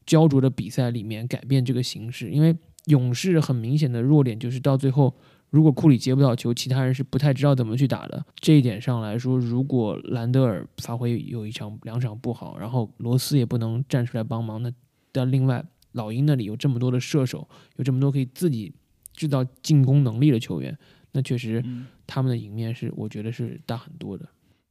[0.07, 2.31] 焦灼的比赛里面改变这个形势。
[2.31, 5.15] 因为勇士很明显的弱点就是到最后。
[5.51, 8.25] 如果库里接不到球，其他人是不太知道怎么去打的。
[8.37, 14.73] 这一点上来说，如果兰德尔发挥有一场、两场不好，然后罗斯也不能站出来帮忙，那
[15.13, 17.47] 但另外老鹰那里有这么多的射手，
[17.77, 18.73] 有这么多可以自己
[19.13, 20.77] 制造进攻能力的球员，
[21.13, 21.65] 那确实
[22.07, 24.29] 他们的赢面是我觉得是大很多的。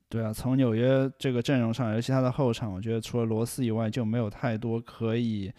[0.09, 5.51] 对啊，从纽约这个阵容上，尤其他的后场，我觉得除了罗斯以外，就没有太多可以。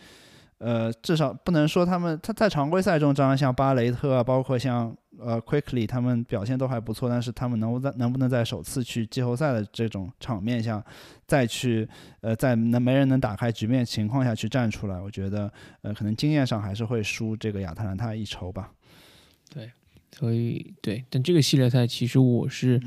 [0.65, 7.09] 呃，至少不能说他们他在常规赛中，当然像巴雷特啊，包括像呃 Quickly，他们表现都还不错。
[7.09, 10.81] 但是他们能在能不能在首次去季后赛的这种场面下，
[11.27, 11.89] 再去
[12.21, 18.71] 呃在能没人能打开局面情况下去站出来，我觉得呃可能经验上还是会输这个亚特兰大一筹吧。
[19.53, 19.69] 对，
[20.17, 22.81] 所以对，但这个系列赛其实我是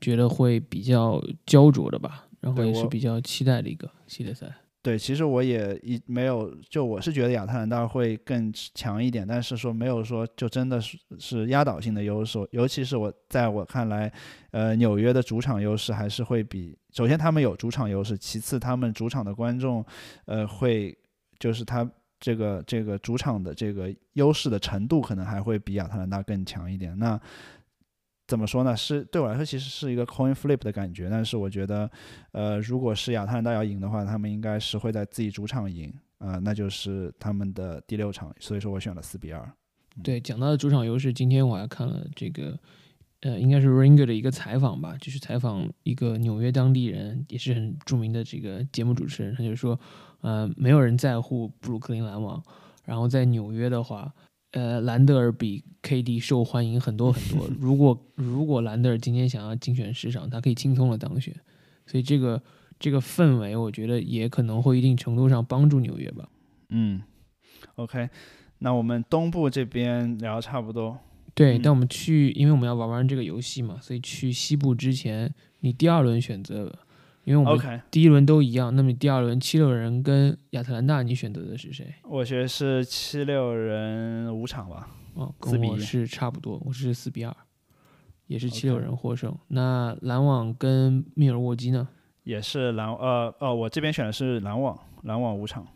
[0.00, 4.46] 觉得会比较焦灼的吧，然后也是比较期待的一个系列赛。
[4.86, 14.12] 对，其实我也一没有，就我是觉得亚特兰大会更强一点，但是说没有说就真的是是压倒性的优势，尤其是我在我看来，
[14.52, 19.84] 呃，纽约的主场优势还是会比，首先他们有主场优势，其次他们主场的观众，
[20.26, 20.96] 呃，会
[21.40, 26.96] 就是他这个这个主场的这个优势的程度可能还会比亚特兰大更强一点。
[26.96, 27.20] 那
[28.26, 28.76] 怎么说呢？
[28.76, 31.08] 是对我来说，其实是一个 coin flip 的感觉。
[31.08, 31.88] 但是我觉得，
[32.32, 38.34] 呃，如果是亚特兰大要赢的话，他们应该是会在自己主场赢啊，那就是他们的第六场。
[38.40, 39.48] 所以说我选了四比二。
[40.02, 42.58] 对，讲到的主场优势，今天我还看了这个，
[43.20, 49.78] 呃，应该是 Ringer 的一个采访吧，就是采访一个纽约当地人，也是很著名的这个节目主持人，他就说，
[50.22, 52.42] 呃，没有人在乎布鲁克林篮网，
[52.84, 54.12] 然后在纽约的话。
[54.56, 57.46] 呃，兰德尔比 KD 受欢迎很多很多。
[57.60, 61.34] 如果如果兰德尔今天想要竞选市长，他可以轻松的当选。
[61.84, 62.42] 所以这个
[62.78, 66.26] 这个氛围，我觉得也可能会一定程度上帮助纽约吧。
[66.70, 67.02] 嗯
[67.74, 68.08] ，OK，
[68.60, 70.98] 那我们东部这边聊差不多。
[71.34, 76.74] 对，嗯但我们去，因为我们要玩玩这个游戏嘛，所以去西部之前，你第二轮选择，
[77.26, 81.92] 因为我们第一轮都一样，那么第二轮七六人跟亚特兰大，你选择的是谁？
[82.04, 84.88] 我觉得是七六人五场吧。
[85.14, 87.36] 哦，4比1跟我是差不多，我是四比二，
[88.28, 89.36] 也是七六人获胜。
[89.48, 91.88] 那篮网跟密尔沃基呢？
[92.22, 95.66] 也是篮呃呃，我这边选的是篮网，篮网五场。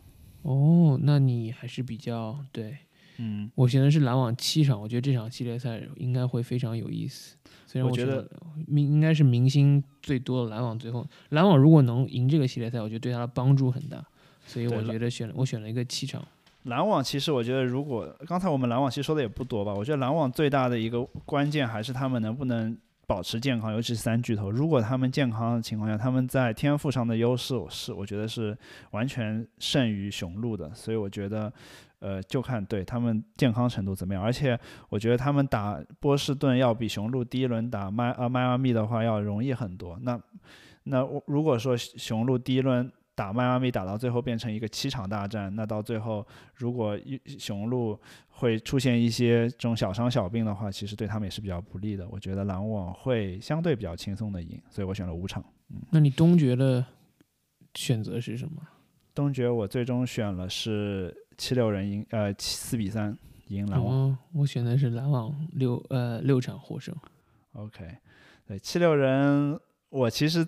[0.43, 2.77] 哦，那你还是比较对
[3.23, 7.37] 嗯，我选的是篮网七场，我觉得这场系列赛应该会非常有意思。
[7.67, 8.27] 虽然我觉得
[8.67, 14.03] 明应该是明星最多的篮网，最后篮网如果能赢这个系列赛，我觉得对他的帮助很大。
[14.45, 16.21] 所以我觉得选我选了一个七场。
[16.63, 22.75] 篮网其实我觉得，如果刚才我们篮网其实说的也不多吧，我觉得篮网最大的一个关键还是他们能不能
[23.11, 24.49] 保持健康，尤其是三巨头。
[24.49, 28.57] 如果他们健康的情况下，他们在天赋上的优势，我是我觉得是
[28.91, 30.73] 完全胜于雄鹿的。
[30.73, 31.51] 所以我觉得，
[31.99, 34.23] 呃，就看对他们健康程度怎么样。
[34.23, 39.99] 而且我觉得他们打波士顿要比雄鹿第一轮打迈呃迈阿密的话要容易很多。
[40.03, 40.17] 那
[40.83, 52.07] 那如果说雄鹿第一轮打迈阿密打到最后变成一个七场大战，那到最后如果一雄鹿会出现一些这种小伤小病的话，其实对他们也是比较不利的。
[52.09, 55.43] 我觉得篮网会相对比较轻松的赢，所以我选了五场。
[55.69, 56.83] 嗯那你东决的
[57.75, 58.61] 选择是什么？
[59.13, 63.15] 东决我最终选了是七六人赢，呃七四比三
[63.47, 63.93] 赢篮网。
[63.93, 66.95] 哦，我选的是篮网六呃六场获胜。
[67.53, 67.85] OK，
[68.47, 70.47] 对七六人，我其实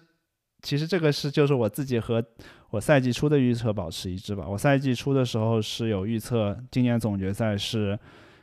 [0.64, 2.24] 其实这个是就是我自己和
[2.72, 4.48] 我赛季初的预测保持一致吧。
[4.48, 8.00] 我赛季初的时候是有预测今年总决赛是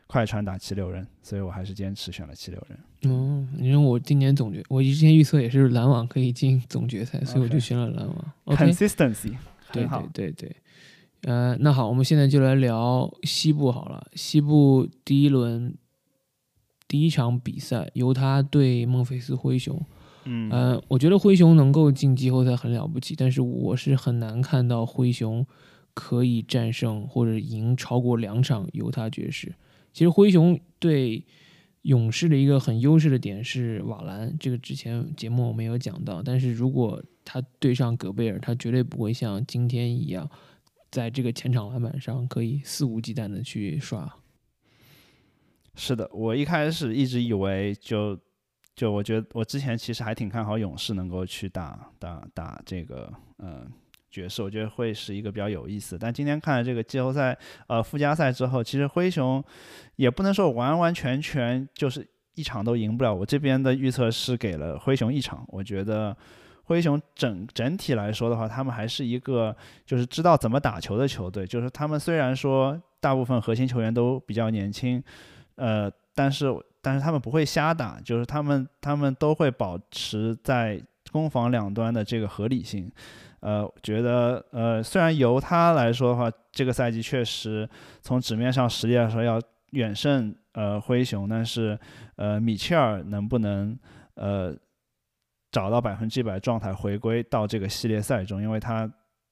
[0.07, 3.11] 快船打七六人，所以我还是坚持选了七六人。
[3.11, 8.33] 哦，因为我今年总决，我之前预测也是篮网可以进总决赛，所以我就选了篮网。
[8.45, 9.37] OK，Consistency
[9.73, 10.11] 对对。
[10.13, 10.57] 对对，
[11.23, 14.07] 呃，那好，我们现在就来聊西部好了。
[14.15, 15.75] 西部第一轮
[16.87, 19.81] 第一场比赛，犹他对孟菲斯灰熊。
[20.25, 25.47] 嗯，呃，我觉得灰熊能够进季后赛很了不起，但是我是很难看到灰熊
[25.95, 29.55] 可以战胜或者赢超过两场犹他爵士。
[29.93, 31.25] 其实灰熊对
[31.83, 40.31] 勇士的一个很优势的点是瓦兰，这个之前节目我没有讲到，但是如果他对上戈贝尔，他绝对不会像今天一样，
[40.91, 44.17] 在这个前场篮板上可以肆无忌惮的去刷。
[45.75, 48.19] 是的，我一开始一直以为就
[48.81, 53.67] 就我觉得我之前其实还挺看好勇士能够去打打打这个呃
[54.11, 55.99] 爵士，我觉得会是一个比较有意思。
[55.99, 59.45] 但今天看了这个季后赛呃附加赛之后，其实灰熊
[59.97, 63.15] 也不能说完完全全就是一场都赢不了。
[63.15, 66.17] 我这边的预测是给了灰熊一场，我觉得。
[66.65, 71.45] 灰熊整整体来说的话，他们还是一个就是知道怎么打球的球队。
[71.45, 75.03] 就是他们虽然说大部分核心球员都比较年轻，
[75.57, 76.47] 呃，但是
[76.83, 80.81] 但是他们不会瞎打，就是他们他们都会保持在
[81.13, 82.91] 攻防两端的这个合理性。
[83.41, 87.69] 呃，觉得呃，虽然由他来说的话，这个赛季确实
[88.03, 89.41] 从纸面上实力来说要
[89.71, 91.79] 远胜呃灰熊，但是
[92.17, 93.79] 呃米切尔能不能
[94.15, 94.55] 呃
[95.51, 98.87] 找到百分之百状态回归到这个系列赛中，因为他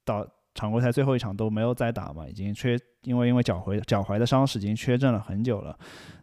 [0.06, 5.78] 到常规赛最后一场都没有再打嘛，已经缺，因为因为脚踝脚踝的伤势已经缺阵了很久了。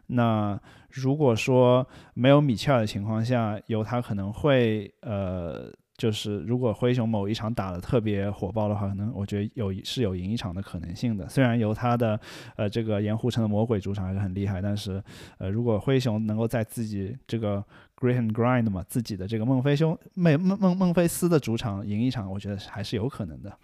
[0.08, 0.58] 那
[0.90, 11.28] 如果说没有米切尔的情况下，由他可能会呃，就是如果灰熊某一场打得特别火爆的话，可能我觉得有是有赢一场的可能性的。
[11.28, 12.18] 虽然由他的
[12.54, 15.02] 呃这个盐湖城的魔鬼主场还是很厉害，但是
[15.38, 17.62] 呃如果灰熊能够在自己这个
[17.96, 23.58] Grit and Grind 嘛，自己的这个孟菲兄孟孟孟孟菲斯的主场赢一场，我觉得还是有可能的。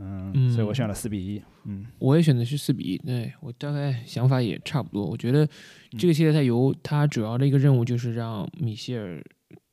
[0.00, 1.42] 嗯，嗯所以我选了四比一。
[1.64, 5.04] 嗯我也选的是四比一，对我大概想法也差不多。
[5.04, 5.46] 我觉得
[5.98, 9.22] 这个系列赛由他主要的一个任务就是让米歇尔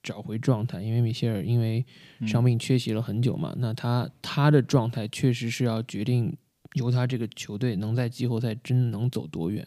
[0.04, 1.86] 找回状态，因为米歇尔因为
[2.26, 6.36] 伤病缺席了很久嘛，那他他的状态确实是要决定
[6.74, 9.66] 由他这个球队能在季后赛真的能走多远，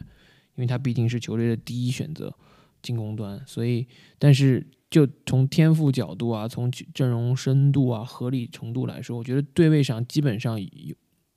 [0.57, 2.35] 因为他毕竟是球队的第一选择
[2.83, 3.87] 进攻端，所以
[4.18, 10.96] 但是就从天赋角度啊，从阵容深度啊、合理程度来说，我觉得对位上基本上有，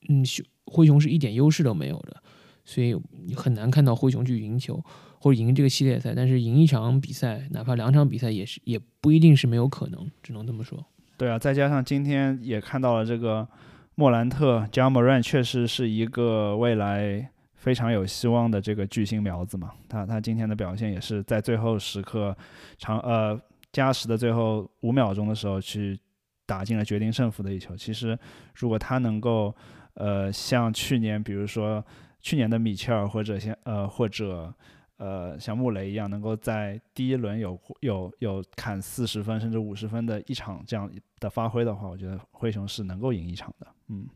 [0.10, 0.26] 嗯，
[0.66, 2.24] 灰熊是一点优势都没有的，
[2.66, 2.96] 所以
[3.36, 4.84] 很难看到灰熊去赢球
[5.20, 6.14] 或者赢这个系列赛。
[6.16, 10.84] 但是赢一场比赛，哪怕两场比赛，也是也不一定是没有可能，只能这么说。
[11.16, 13.48] 对啊，再加上今天也看到了这个
[13.94, 17.30] 莫兰特 j a m r a n 确实是一个未来
[17.64, 19.72] 非常有希望的这个巨星苗子嘛。
[19.88, 22.36] 他他今天的表现也是在最后时刻
[22.78, 23.40] 长呃
[23.72, 25.98] 加时的最后五秒钟的时候去
[26.46, 27.74] 打进了决定胜负的一球。
[27.78, 28.20] 其实
[28.54, 29.56] 如果他能够
[29.94, 31.82] 呃像去年比如说
[32.20, 34.54] 去年的米切尔或者像呃或者
[34.98, 40.90] 呃，像穆雷一样，能够在第一轮有有有砍四十分甚至五十分的一场这样
[41.20, 43.68] 的发挥的话，我觉得灰熊是能够赢一场的。
[43.90, 44.08] 嗯，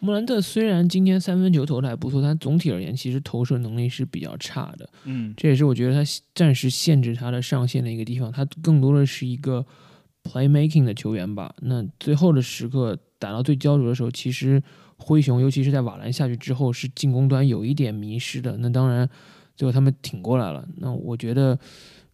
[0.00, 4.88] 莫兰特虽然今天三分球投的还不错，但总体而言其实投射能力是比较差的。
[5.04, 8.32] 嗯，这也是我觉得他暂时限制他的上限的一个地方。
[8.32, 9.64] 他更多的是一个
[10.24, 11.54] playmaking 的球员吧。
[11.60, 14.62] 那最后的时刻打到最焦灼的时候，其实
[14.96, 18.56] 灰熊尤其是在瓦兰下去之后，是进攻端有一点迷失的。
[18.58, 19.08] 那当然。
[19.56, 20.66] 最后他们挺过来了。
[20.78, 21.58] 那我觉得，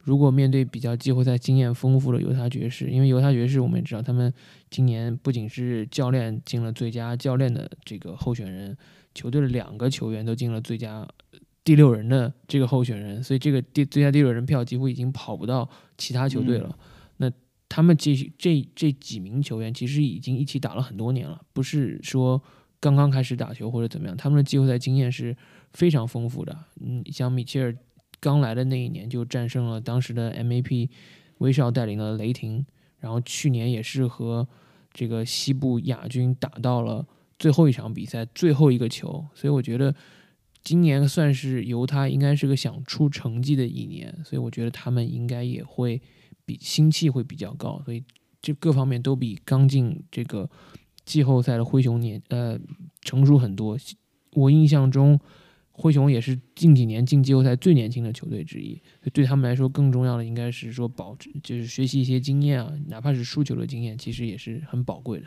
[0.06, 4.32] 如果面对比较季后赛经验丰富的犹他爵士，因为犹他爵士我们也知道，他们
[4.70, 8.76] 今年不仅是教练进了最佳教练的这个候选人，
[9.16, 11.04] 球队的两个球员都进了最佳
[11.64, 16.78] 第六人的这个候选人，所以这个第最佳第六人票几乎已经跑不到其他球队了。
[17.16, 17.28] 那
[17.68, 22.40] 他们这这这几名球员其实已经一起打了很多年了，不是说
[22.78, 25.36] 刚刚开始打球或者怎么样，他们的季后赛经验是。
[25.72, 27.76] 非常丰富的，嗯，像米切尔
[28.20, 30.88] 刚来的那一年就战胜了当时的 MAP
[31.38, 32.64] 威少带领的雷霆，
[32.98, 34.48] 然后去年也是和
[34.92, 37.06] 这个西部亚军打到了
[37.38, 39.94] 最后一场比赛最后一个球，所以我觉得
[40.64, 46.00] 今年算是由他应该是个想出成绩的一年，所以我觉得他们应该也会
[46.44, 48.02] 比心气会比较高，所以
[48.40, 50.48] 这各方面都比刚进这个
[51.04, 52.58] 季后赛的灰熊年呃
[53.02, 53.76] 成熟很多，
[54.32, 55.20] 我印象中。
[55.78, 58.80] 灰熊也是近几年进季后赛最年轻的球队之一，
[59.12, 65.26] 对他们来说更重要的应该是说保持，就是学习一些经验啊，哪怕是输球的经验，其实也是很宝贵的。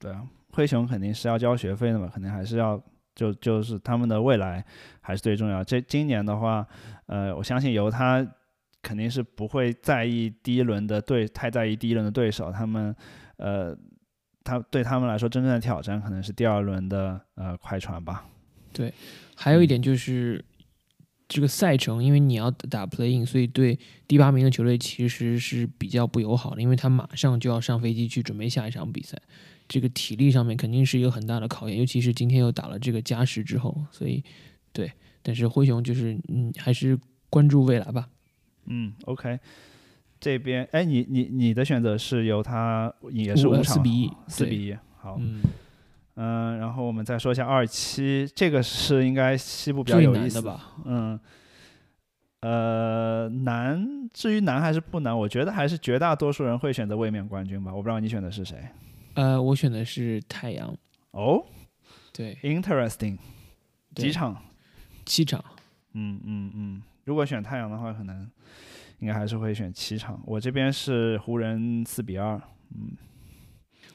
[0.00, 2.82] 对啊，灰熊肯定是要交学费的嘛，肯定还是要
[3.14, 4.64] 就就是他们的未来
[5.00, 5.62] 还是最重要。
[5.62, 6.66] 这今年的话，
[7.06, 8.26] 呃，我相信由他
[8.82, 12.92] 肯定是不会在意第一轮的对太在意第一轮的对手，他们
[13.36, 13.76] 呃，
[14.42, 18.26] 他对他们来说真正的挑战可能是第二轮的呃快船吧。
[18.72, 18.92] 对。
[19.34, 20.44] 还有一点就是
[21.28, 29.16] 这个赛程，因为你要打 playing，所以对第八名的球队其实是比较不友好的，因为他马上就要上飞机去准备下一场比赛，
[29.68, 34.24] 这个体力上面肯定是一个很大的考验，尤其是今天又打了这个加时之后，所以
[34.72, 34.90] 对，
[35.22, 36.98] 但是灰熊就是嗯，还是
[37.30, 38.08] 关注未来吧。
[38.66, 39.38] 嗯，OK，
[40.18, 45.16] 这边哎，你你你的选择是由他也是五场四比一，四比一，好。
[45.20, 45.42] 嗯。
[46.20, 50.74] 嗯，然后我们再说一下二七，这个是应该西部比较有意思的吧？
[50.84, 51.20] 嗯，
[52.40, 57.72] 呃，难，至于难还是不难，我觉得还是绝大多数人会选择卫冕冠军吧。
[57.72, 58.68] 我不知道你选的是谁？
[59.14, 60.76] 呃，我选的是太阳。
[61.12, 61.40] 哦，
[62.12, 63.16] 对，interesting，
[63.94, 64.36] 几场？
[65.06, 65.44] 七场。
[65.92, 68.28] 嗯嗯嗯，如果选太阳的话，可能
[68.98, 70.20] 应该还是会选七场。
[70.26, 72.42] 我这边是湖人四比二，
[72.74, 72.90] 嗯。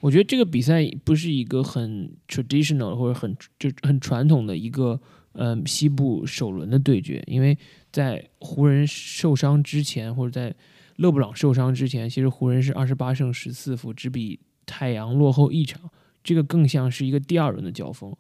[0.04, 5.00] 我觉得这个比赛不是一个很 traditional 或者很就很传统的一个
[5.32, 7.58] 呃西部首轮的对决，因为
[7.90, 10.54] 在湖人受伤之前，或者在
[10.98, 15.90] 勒布朗受伤之前，其实湖人是二十八胜十四负，只比太阳落后一场，
[16.22, 18.14] 这个更像是一个第二轮的交锋。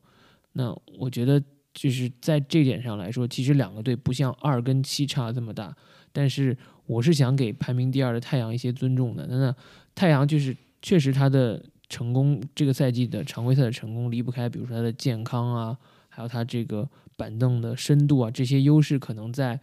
[0.53, 5.75] 那我觉得就是在这点上来说，其实两个队不像二跟七差这么大，
[6.13, 9.27] 但是我是想给排名第二的太阳一些尊重的。
[9.27, 9.55] 那那
[9.93, 11.61] 太阳就是确实他的。
[11.93, 15.77] 成功这个赛季的常规赛的成功离不开，比如说他的健康啊，
[16.09, 19.59] 还有他这个板凳的深度啊，这些优势可能在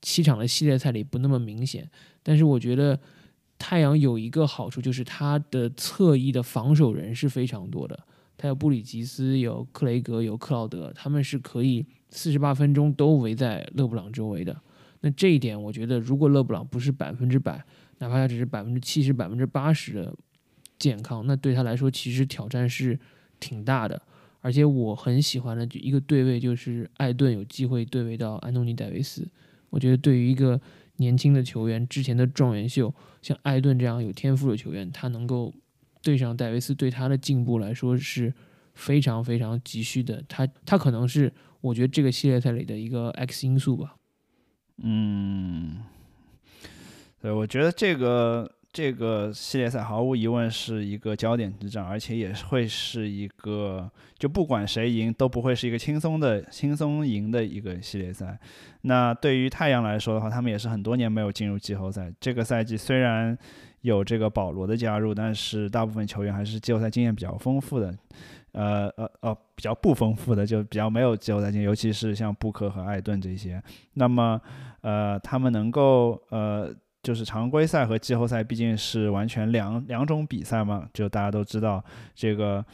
[0.00, 1.86] 七场的系列赛里不那么明显。
[2.22, 2.98] 但是我觉得
[3.58, 8.02] 太阳有一个好处，就是他的侧翼的防守人是非常多的，
[8.38, 14.58] 他有布里吉斯，有克雷格，有克劳德，他们是可以四十八分钟都围在勒布朗周围的。
[15.02, 17.62] 那这一点，我觉得如果勒布朗不是百分之百，
[17.98, 20.14] 哪怕他只是百分之七十、百分之八十的。
[20.78, 22.98] 健康，那对他来说其实挑战是
[23.40, 24.02] 挺大的，
[24.40, 29.26] 而且我很喜欢的一个对位就是艾顿有机会对位到安东尼戴维斯。
[29.70, 30.60] 我觉得对于一个
[30.96, 35.52] 年轻的球员，之前的状元秀，像艾顿这样有天赋的球员，他能够
[36.02, 38.32] 对上戴维斯，对他的进步来说是
[38.74, 40.22] 非常非常急需的。
[40.28, 43.96] 他他可能是我觉得这个系列赛里的一个 X 因素吧。
[44.78, 45.78] 嗯，
[47.20, 48.50] 对，我觉得这个。
[48.74, 58.36] 这个系列赛毫无疑问是一个焦点之战，而且也会是一个就不管谁赢都不会是一个轻松的轻松赢的一个系列赛。
[58.80, 62.12] 那对于太阳来说的话，他们也是很多年没有进入季后赛。
[62.18, 63.38] 这个赛季虽然
[63.82, 67.96] 有这个保罗的加入，但是大部分球员还是季后赛经验比较丰富的。
[68.50, 73.62] 呃呃呃比较不丰富的，就比较没有季后赛经验，尤其是像布克和艾顿这些。
[73.94, 74.40] 那么
[74.80, 76.72] 呃他们能够呃
[77.04, 81.84] 就是常规赛和季后赛毕竟是完全两两种比赛嘛，就大家都知道
[82.16, 82.64] 这个。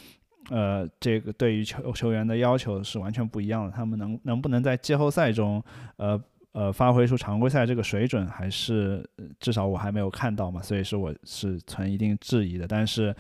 [0.48, 3.70] 呃，这个对于球球员的要求是完全不一样的。
[3.70, 5.62] 他们能能不能在季后赛中，
[5.96, 6.20] 呃
[6.52, 9.08] 呃，发挥出常规赛这个水准，还是
[9.38, 12.66] 至少我还没有看到嘛，所以说我是存一定质疑的。
[12.66, 13.14] 但是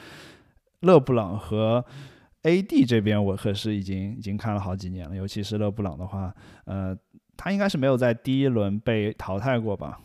[0.80, 1.84] 勒布朗和
[2.42, 5.14] AD 这边，我可是已经已经看了好几年了。
[5.14, 6.34] 尤其是勒布朗的话，
[6.64, 6.96] 呃，
[7.36, 10.00] 他应该是没有在第一轮被淘汰过吧？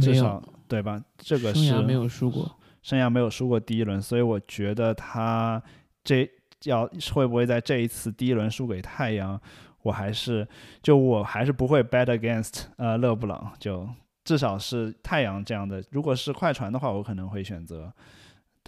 [0.00, 1.02] 至少对吧？
[1.16, 2.50] 这个是没有输过，
[2.82, 5.62] 生涯没有输过第一轮，所以我觉得他
[6.02, 6.28] 这。
[6.64, 9.40] 要会不会在这一次第一轮输给太阳？
[9.82, 10.44] 我还是
[10.82, 13.88] 就我还是不会 bet against 呃勒布朗，就
[14.24, 15.80] 至少是太阳这样的。
[15.92, 17.92] 如果是快船的话，我可能会选择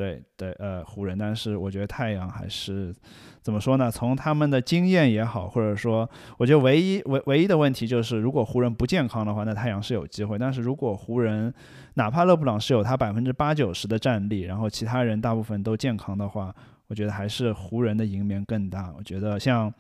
[0.01, 2.95] 对对呃湖人，但是我觉得太阳还是
[3.43, 3.91] 怎么说呢？
[3.91, 10.39] 从他们的经验也好，或者说我觉得唯一唯唯一的问题就是，如果湖人不健康的话，那太阳是有机会。
[10.39, 11.53] 但是如果湖人
[11.95, 16.55] 哪怕勒布朗是有他百分之八九十的战力，然后其他人大部分都健康的话。
[16.89, 18.93] 我觉得还是湖人的赢面更大。
[18.99, 19.73] 我觉得像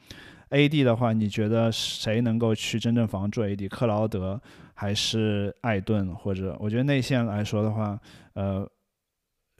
[0.50, 3.68] AD 的话，你觉得谁能够去真正防住 AD？
[3.68, 4.40] 克劳德
[4.74, 6.14] 还是艾顿？
[6.14, 7.98] 或者我觉得内线来说的话，
[8.34, 8.64] 呃，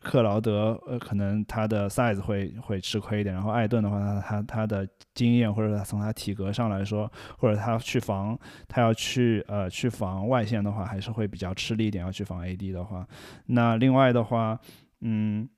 [0.01, 3.35] 克劳德呃可能他的 size 会会吃亏一点。
[3.35, 12.05] 然后艾顿的话，他他他的经验或者他从他体格上来说，或者他去防他要去呃去防外线的话，还是会比较吃力一点。
[12.05, 13.07] 要去防 AD 的话，
[13.47, 14.59] 那另外的话，
[15.01, 15.49] 嗯。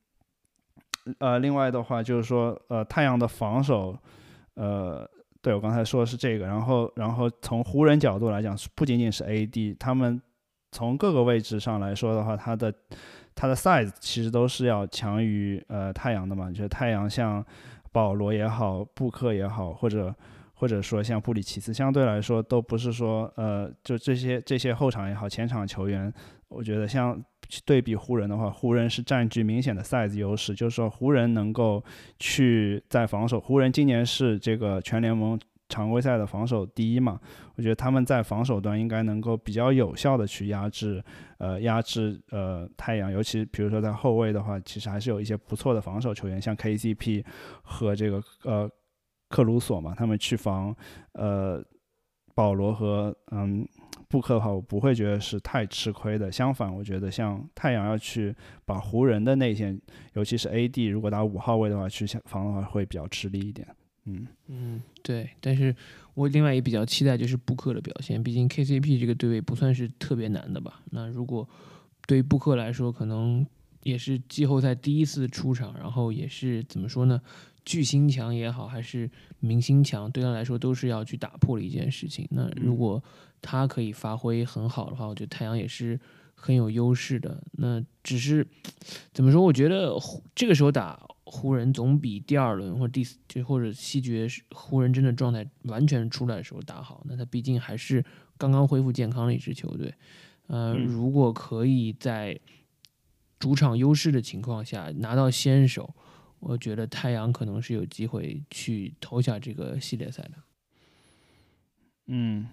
[1.18, 3.98] 呃，另外的话就是说，呃，太阳的防守，
[4.54, 5.04] 呃，
[5.40, 10.22] 对我刚才说的是这个，然后，然后从湖人角度来讲，不仅仅是 AD，他们
[10.70, 12.72] 从各个位置上来说的话，他的
[13.34, 16.50] 他的 size 其实都是要强于呃太阳的嘛。
[16.50, 17.44] 就是太阳像
[17.90, 20.14] 保罗也好，布克也好，或者
[20.54, 26.12] 或者说像布里奇斯，相对来说都不是说呃，就这些这些后场也好，前场球员，
[26.48, 27.22] 我觉得像。
[27.66, 31.84] 对比湖人的话，湖人是占据明显的 size 优势，就是说湖人能够
[32.18, 35.38] 去在防守，湖人今年是这个全联盟
[35.72, 37.18] 常规赛的防守第一嘛，
[37.56, 41.02] 我觉得他们在防守端应该能够比较有效的去压制，
[41.38, 47.24] 呃，压制呃太阳，尤其比如说在后卫的话，其实还是有一些不错的防守球员，像 KCP
[47.62, 48.70] 和这个呃
[49.30, 50.76] 克鲁索嘛，他们去防
[51.14, 51.64] 呃
[52.34, 53.66] 保罗和嗯。
[54.08, 56.30] 布克的话，我不会觉得是太吃亏的。
[56.30, 58.34] 相反，我觉得像太阳要去
[58.66, 59.80] 把湖人的内线，
[60.12, 63.66] 尤其是 AD，如果打五号位的话去防的话，会比较吃力一点。
[64.04, 65.30] 嗯嗯，对。
[65.40, 65.74] 但是
[66.14, 70.80] 我另外也比较期待就是布克的表现，毕竟 KCP 这个对位不算是特别难的吧？
[70.90, 71.48] 那如果
[72.06, 73.46] 对于布克来说，可能
[73.84, 77.20] 也是季后赛第一次出场，然后也是怎么说呢？
[77.64, 82.26] 巨星强也好，还是明星强，对他来说都是要去打破的一件事情。
[82.32, 83.00] 那如果
[83.40, 85.98] 他可以发挥很好的话，我觉得太阳也是
[86.34, 87.40] 很有优势的。
[87.52, 88.44] 那只是
[89.12, 89.40] 怎么说？
[89.40, 89.94] 我觉得
[90.34, 91.00] 这个时候打
[91.34, 97.02] 湖人总比第二轮或第四就或者西决湖人真的状态完全出来的时候打好。
[97.06, 98.04] 那他毕竟还是
[98.36, 99.94] 刚刚恢复健康的一支球队。
[100.48, 102.38] 呃，如果可以在
[103.38, 105.94] 主场优势的情况下拿到先手，
[106.38, 110.32] 我觉得太阳可能是有机会去投下这个系列赛的。
[112.08, 112.46] 嗯。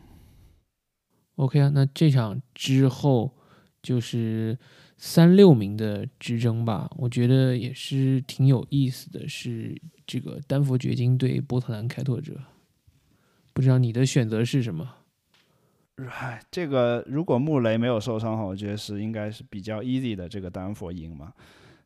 [1.35, 3.35] OK 啊，那这场之后
[3.81, 4.57] 就是
[5.01, 6.91] 三六名的之争吧。
[6.97, 12.33] 我觉得也是挺有意思的，是这个丹佛掘金对波特兰开拓者。
[13.53, 14.95] 不知道你的选择是什么？
[15.95, 21.33] 哎，这个如果穆雷没有受伤的话，我觉得是应该是比较 easy 的，这个丹佛赢嘛。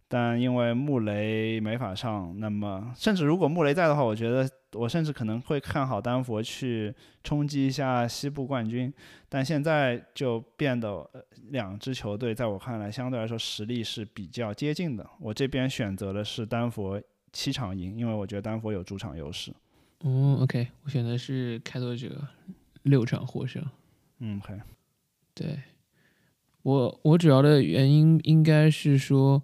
[0.08, 6.94] 但因为穆雷没法上，那么甚至如果穆雷在的话，我觉得我甚至可能会看好丹佛去
[7.24, 8.94] 冲击一下西部冠军。
[9.28, 11.10] 但现在就变得
[11.50, 15.10] 两支球队在我看来相对来说实力是比较接近的。
[15.20, 17.02] 我这边选择的是丹佛
[17.32, 19.52] 七场赢，因为我觉得丹佛有主场优势。
[20.02, 22.22] 哦，OK，我选的是开拓者
[22.84, 23.66] 六场获胜。
[24.20, 24.62] 嗯，OK，
[25.34, 25.58] 对
[26.62, 29.42] 我我主要的原因应该是说。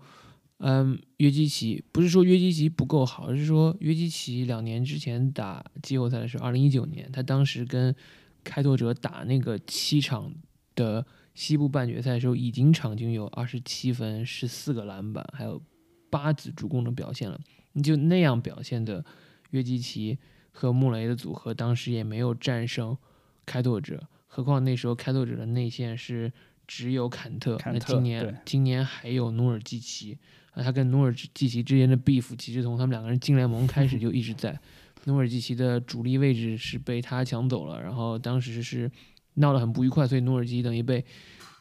[0.61, 7.95] 嗯，约基奇不是说约基奇不够好，而是说约基奇两年之前打季后赛的时候，二零一九年他当时跟
[8.43, 10.33] 开拓者打那个七场
[10.75, 15.61] 的西部半决赛的时候，已经场均有二十七分、十四个篮板，还有
[16.09, 17.39] 八次助攻的表现了。
[17.71, 19.05] 你就那样表现的
[19.51, 20.17] 约基奇
[20.51, 22.97] 和穆雷的组合，当时也没有战胜
[23.45, 26.33] 开拓者，何况那时候开拓者的内线是
[26.67, 30.17] 只有坎特，那今年今年还有努尔基奇。
[30.51, 34.59] 啊，他跟努尔基奇之间的 beef 其实从他们两个人进联盟开始就一直在。
[35.05, 38.91] 努尔基奇的主力位置是被他抢走了，然后当时是
[39.35, 41.03] 闹得很不愉快，所以努尔基奇等于被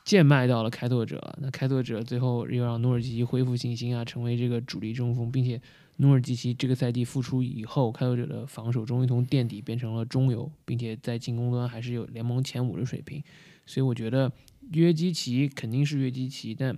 [0.04, 1.38] 贱卖到了开拓者。
[1.40, 5.60] 那开拓者最后又让努尔基奇恢复信心啊，成为这个主力中锋，并且
[5.98, 13.22] 努尔基奇这个赛季复出以后，开拓者的防守终于从垫底变成了中游，并且在进攻端还是有联盟前五的水平。
[13.66, 14.32] 所以我觉得
[14.72, 16.76] 约基奇肯定是约基奇，但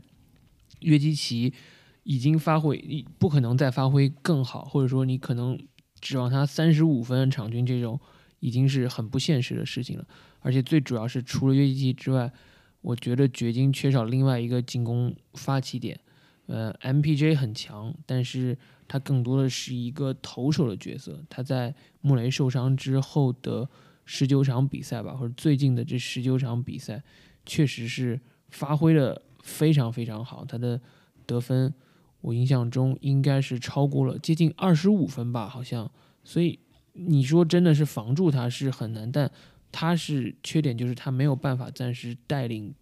[0.81, 1.55] 约基奇
[2.03, 5.59] 已经发挥，不可能再发挥更好，或者说你可能。
[6.03, 8.01] 指望他三十五分场均这种
[8.39, 10.07] 已经是很不现实的事情了，
[10.39, 12.33] 而且最主要是除了约基奇之外，
[12.81, 16.01] 我觉得掘金缺少另外一个进攻发起点。
[16.47, 18.57] 呃，MPJ 很强，但是
[18.89, 21.23] 他更多的是一个投手的角色。
[21.29, 23.69] 他在穆雷受伤之后的
[24.07, 27.03] 十九场比赛吧，或者最近的这十九场比赛，
[27.45, 30.81] 确实是发挥的非常非常好，他的
[31.27, 31.75] 得分。
[32.21, 35.91] 我印象中应该是超过了接近二十五分吧，好像。
[36.23, 36.59] 所以
[36.93, 39.31] 你说真的是防住他是很难，但
[39.73, 42.75] 他是缺点就是他没有办法暂时带领，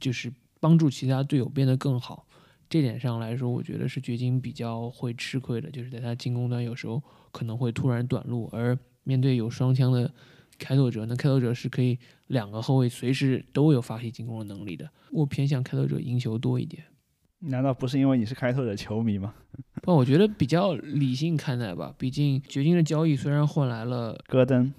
[0.00, 2.26] 就是帮助其他队友变得更好。
[2.70, 10.12] 这点上来说，我觉得是掘金比较会吃亏的，就是在他进攻端有时候可能会突然短路，而面对有双枪的
[10.58, 14.90] 开拓者，那开拓者是可以两个后卫随时都有发起进攻的能力的。
[15.10, 16.84] 我偏向开拓者赢球多一点。
[17.40, 19.32] 难道不是因为你是开拓者球迷吗？
[19.82, 21.94] 不，我觉得比较理性看待吧。
[21.96, 24.72] 毕竟掘金的交易虽然换来了戈登，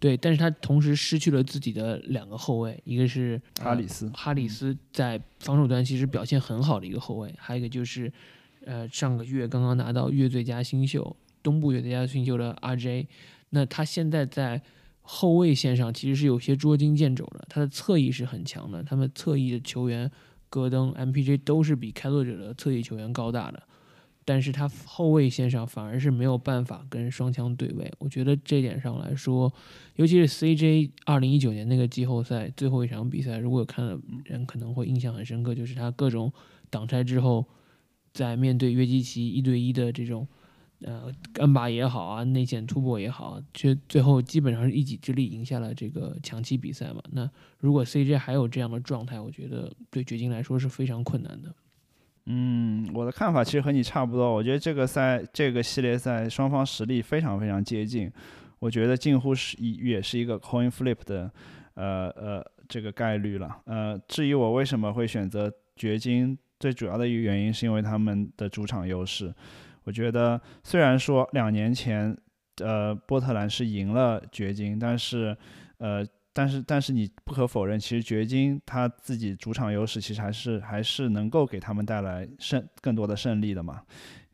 [0.00, 8.10] 对，但是他同时失去了自己的两个后卫，一个是哈里斯，哈里斯在防守端其实表现很好的一个后卫，还有一个就是，
[8.64, 13.06] 呃，上个月刚刚拿到月最佳新秀，东部月最佳新秀的 RJ，
[13.50, 14.62] 那他现在在
[15.02, 20.10] 后卫线上其实是有些捉襟见肘的，他的侧翼是很强的，他们侧翼的球员。
[20.48, 23.62] 戈登、MPJ 都是比开拓者的侧翼球员高大的，
[24.24, 27.92] 但是他后卫线上反而是没有办法跟双枪对位。
[27.98, 29.52] 我觉得这点上来说，
[29.96, 36.32] 尤其是 CJ 二零一九年那个季后赛最后一场比赛，如果有看的人可能会印象很深刻，就是他各种
[36.70, 37.46] 挡拆之后，
[38.12, 40.26] 在面对约基奇一对一的这种。
[40.82, 47.02] 呃，干拔也好啊，内线突破也好，却最后基本上是一己之力赢下了这个强七比赛嘛。
[47.12, 51.54] 那如果 CJ 还有这样的状态，我觉得对掘金来说是非常困难的。
[52.26, 54.34] 嗯，我的看法其实和你差不多。
[54.34, 58.12] 我觉得这个赛这个系列赛双方实力非常非常接近，
[58.58, 61.30] 我觉得近乎是一也是一个 coin flip 的
[61.74, 63.56] 呃呃这个概率了。
[63.64, 69.32] 呃，至于我为什么会选择掘金，最主要的一个原因是因为他们的主场优势。
[69.86, 72.14] 我觉得虽然说两年前，
[72.60, 75.36] 呃，波特兰是赢了掘金，但是，
[75.78, 83.80] 呃，但是但是你不可否认，其实掘金他自己主场优势其实还是还是能够给他们带来胜更多的胜利的嘛。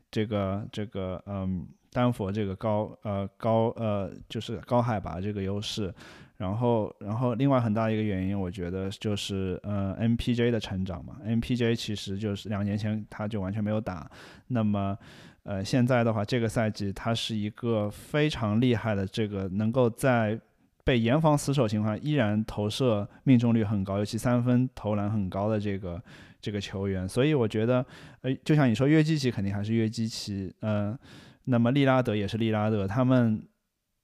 [0.09, 5.93] 这个这个嗯，丹佛这个高呃高呃就是高海拔这个优势，
[6.37, 11.17] 然后然后另外很大一个原因，我觉得就是呃 MPJ 的成长嘛。
[11.23, 14.09] MPJ 其实就是两年前他就完全没有打，
[14.47, 14.97] 那么。
[15.43, 20.39] 呃，现在的话，这个赛季他是一个非常厉害的，这个能够在
[20.83, 26.01] 被严防死守情况下依然投射命中率很高，尤其三分投篮很高的这个
[26.41, 27.07] 这个球员。
[27.07, 27.85] 所以我觉得，
[28.21, 30.97] 呃，就像你说，约基奇肯定还是约基奇，嗯，
[31.45, 33.41] 那么利拉德也是利拉德，他们。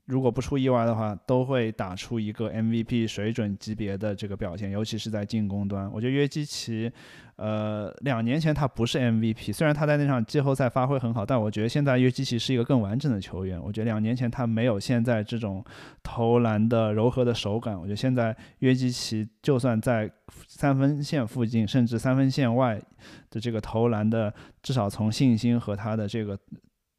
[0.10, 5.88] 如果不出意外的话，都会打出一个 MVP 水准级别的这个表现，尤其是在进攻端。
[5.93, 6.91] 我觉得约基奇，
[7.36, 13.62] 呃，两年前他不是 MVP，虽然他在那场季后赛发挥很好，但我觉得现在约基奇是一个更完整的球员。
[13.62, 15.64] 我觉得两年前他没有现在这种
[16.01, 17.80] 投篮的柔和的手感。
[17.80, 20.12] 我觉得现在约基奇就算在
[20.47, 22.82] 三分线附近，甚至三分线外
[23.30, 24.34] 的这个投篮的，
[24.64, 26.36] 至少从信心和他的这个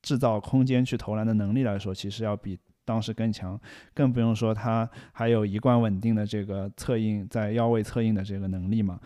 [0.01, 2.57] 制造空间去投篮的能力来说，其实要比。
[2.91, 3.57] 当时更强，
[3.95, 8.99] 更不用说他还有一贯稳定的这个测应在腰位测应的这个能力嘛。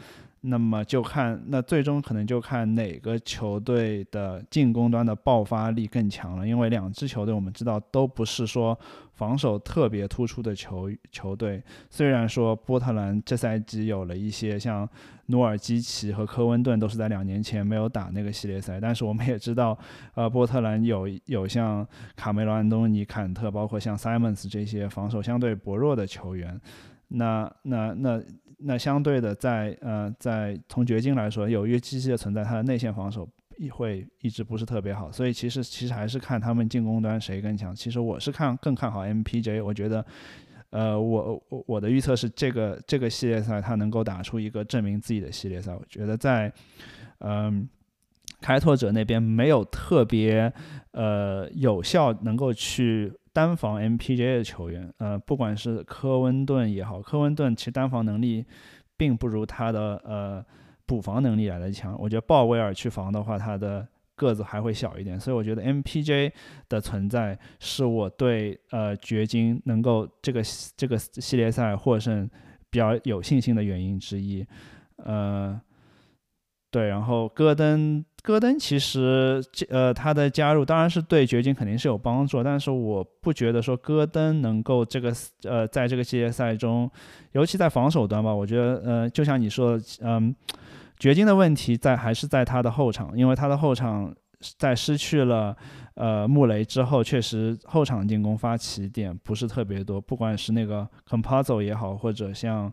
[0.47, 8.79] 那么就看那最终可能就看哪个球队的进攻端的爆发力更强了，因为两支球队我们知道都不是说
[9.15, 11.63] 防守特别突出的球球队。
[11.89, 14.87] 虽然说波特兰这赛季有了一些像
[15.29, 19.79] 努尔基奇和科温顿都是在两年前没有打那个系列赛，但是我们也知道，
[20.15, 21.87] 呃，波特兰有有像
[22.17, 26.61] 卡梅隆安东尼坎特，包括像 Simons 这些防守相对薄弱的球员。
[27.09, 28.23] 那那那。
[28.59, 33.29] 那相对的，在呃，在从掘金来说，由于基奇的存在，他的内线防守
[33.73, 37.75] 会一直不是特别好，所以其实其实还是看他们进攻端谁更强。
[37.75, 40.05] 其实我是看更看好 MPJ，我觉得，
[40.71, 45.75] 呃，我我我的预测是这个这个系列赛他能够打出一个证明自己的系列赛。
[45.75, 46.53] 我觉得在，
[47.19, 47.69] 嗯，
[48.41, 50.53] 开拓者那边没有特别
[50.93, 58.47] 呃有效能够去单防 MPJ 的球员，呃，不管是科温顿也好，科温顿其实单防能力
[58.97, 60.43] 并不如他的呃
[60.87, 61.95] 补防能力来的强。
[61.99, 66.31] 我觉得鲍威尔去防的话，他的个子还会小一点，所以我觉得 MPJ
[66.69, 70.41] 的存在是我对呃掘金能够这个
[70.77, 72.31] 这个系列赛获胜
[72.71, 74.47] 比较有信心的原因之一。
[74.99, 75.61] 呃，
[76.75, 78.05] 对，然后戈登。
[78.21, 85.13] 戈登其实，呃，他的加入当然是对掘金肯定是有帮助，但是我不觉得说戈登能够这个，
[85.45, 86.91] 呃，在这个系列赛中，
[87.33, 90.35] 尤其在防守端吧，我觉得，呃，就像你说，嗯，
[90.99, 94.13] 掘金的问题在还是在他的后场，因为他的后场
[94.59, 95.55] 在失去了，
[95.95, 102.73] 呃，穆雷之后，确实后场进攻发起点不是特别多，不管是那个 compaso 也好，或者像。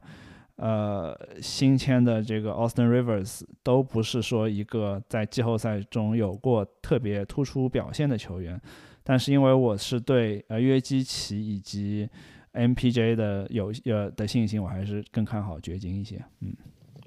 [0.61, 8.61] 呃，新签的这个 Austin Rivers 都不是说一个在季后赛中有过特别突出表现的球员，
[9.03, 12.07] 但是因为我是对呃约基奇以及
[12.53, 16.23] MPJ 的有呃的信心，我还是更看好掘金一些。
[16.41, 16.55] 嗯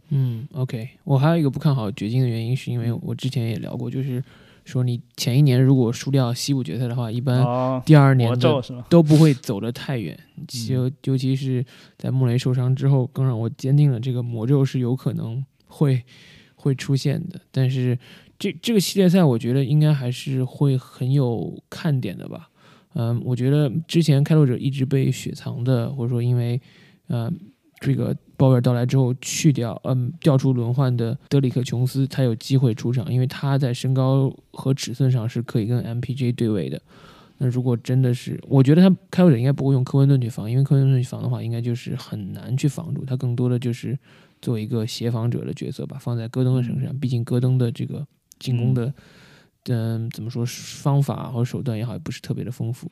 [0.08, 4.20] 嗯，OK，我还有一个不看好掘金的原因，是因为我之前也聊过，就是。
[4.64, 10.18] 说你前一年如果输掉西部决赛的话，一般第二年的都不会走得太远。
[10.70, 11.64] 尤尤其是
[11.98, 16.02] 在穆雷受伤之后，更让我坚定了这个魔咒是有可能会
[16.54, 17.40] 会出现的。
[17.50, 17.98] 但是
[18.38, 22.48] 这这个系列赛，我觉得应该还是会很有看点的吧。
[22.94, 26.60] 嗯，我觉得之前开拓者一直被雪藏的，或者说因为
[27.08, 27.38] 嗯。
[27.84, 36.80] 这个鲍威尔到来之后，去掉嗯调出轮换的德里克琼斯，才有机会出场，因为他在身高和尺寸上是可以跟 MPJ 对位的。
[37.36, 43.98] 那如果真的是，我觉得他开拓者应该不会用科温顿去防，因为科温顿去防的话，应该就是很难去防住他，更多的就是
[44.40, 46.98] 做一个协防者的角色吧，放在戈登的身上。
[46.98, 48.06] 毕竟戈登的这个
[48.38, 48.92] 进攻的
[49.66, 52.90] 嗯怎么说方法和手段也好，也不是特别的丰富。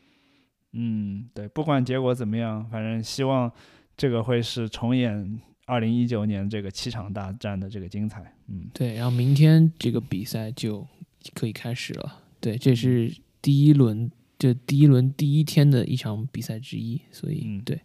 [0.73, 3.51] 嗯，对，不管结果怎么样，反正希望。
[3.97, 10.87] 这个会是重演二零一九年这个七场大战的这个精彩，嗯，对，然后明天这个比赛就
[11.35, 17.63] 可以开始了，对，这是第一轮，这第一轮第一天的一场比赛之一，所以嗯。
[17.65, 17.81] 对，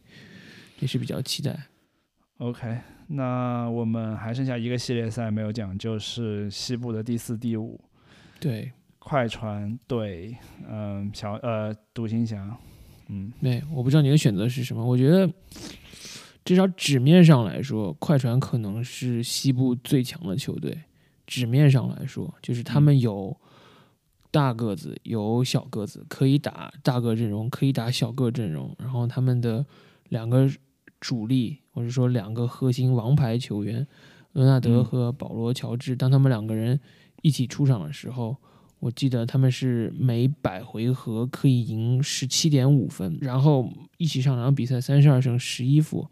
[0.79, 1.55] 也是比较期待。
[2.39, 7.79] OK，那我们还剩下一个系列赛没有讲，就是西部的第四、第五，
[8.39, 10.35] 对，快船对，
[10.67, 12.57] 嗯，小呃独行侠，
[13.09, 15.31] 嗯，对，我不知道你的选择是什么，我觉得。
[16.47, 20.77] 至少纸面上来说，快船可能是西部最强的球队。
[21.25, 23.35] 纸面上来说，就是他们有
[24.31, 28.73] 大个子，有小个子，可以打大个阵容，可以打小个阵容。
[28.79, 29.65] 然后他们的
[30.07, 30.49] 两个
[31.01, 33.85] 主力，或者说两个核心王牌球员，
[34.31, 36.79] 伦纳德和保罗乔治，当他们两个人
[37.23, 38.37] 一起出场的时候，
[38.79, 46.09] 我记得他们是每百回合可以赢十七点五分，然后一起上场比赛三十二胜十一负。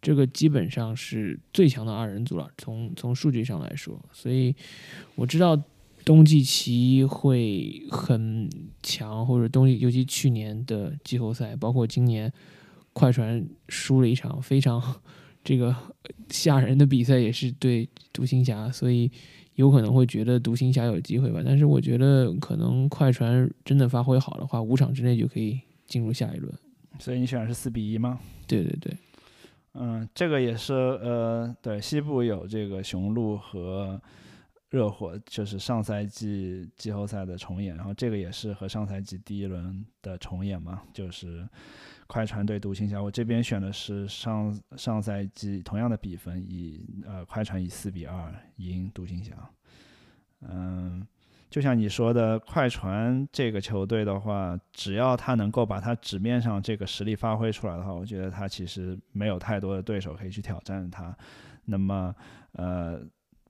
[0.00, 4.54] 这个基本上是最强的二人组了，从从数据上来说，所以
[5.16, 5.60] 我知道
[6.04, 8.48] 冬季奇会很
[8.82, 12.32] 强，或者冬季尤其去年的季后赛，包括今年
[12.92, 15.00] 快船输了一场非常
[15.44, 15.74] 这个
[16.30, 19.10] 吓人的比赛，也是对独行侠，所以
[19.56, 21.42] 有可能会觉得独行侠有机会吧。
[21.44, 26.52] 但是我觉得可能快船真的发挥好的话，五场之内就可以进入下一轮。
[27.00, 28.20] 所以你选的是四比一吗？
[28.46, 28.96] 对对对。
[29.74, 34.00] 嗯，这个也是呃，对，西部有这个雄鹿和
[34.70, 41.48] 热火，就是上赛季季后赛的重演，然后这个也是和上赛季第一轮的重演嘛，就是
[42.06, 43.00] 快船对独行侠。
[43.02, 49.32] 我这边选的是上上赛季同样的比分，以呃快船以四比二赢独行侠，
[50.42, 51.06] 嗯。
[51.50, 61.16] 就像你说的，快船这个球队的话，只要他能够把他纸面上这个实力发挥出来的话，我觉得他其实没有太多的对手可以去挑战他。
[61.64, 62.14] 那么，
[62.52, 63.00] 呃，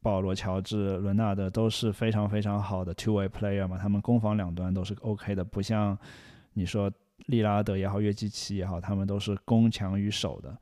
[0.00, 5.98] 保罗、乔治、伦纳德都是非常非常好的 two way player 嘛，他们攻防两端都是 OK 的，不像
[6.52, 6.88] 你说
[7.26, 10.56] 利拉德也好、约基奇也好，他们都是攻强于守的。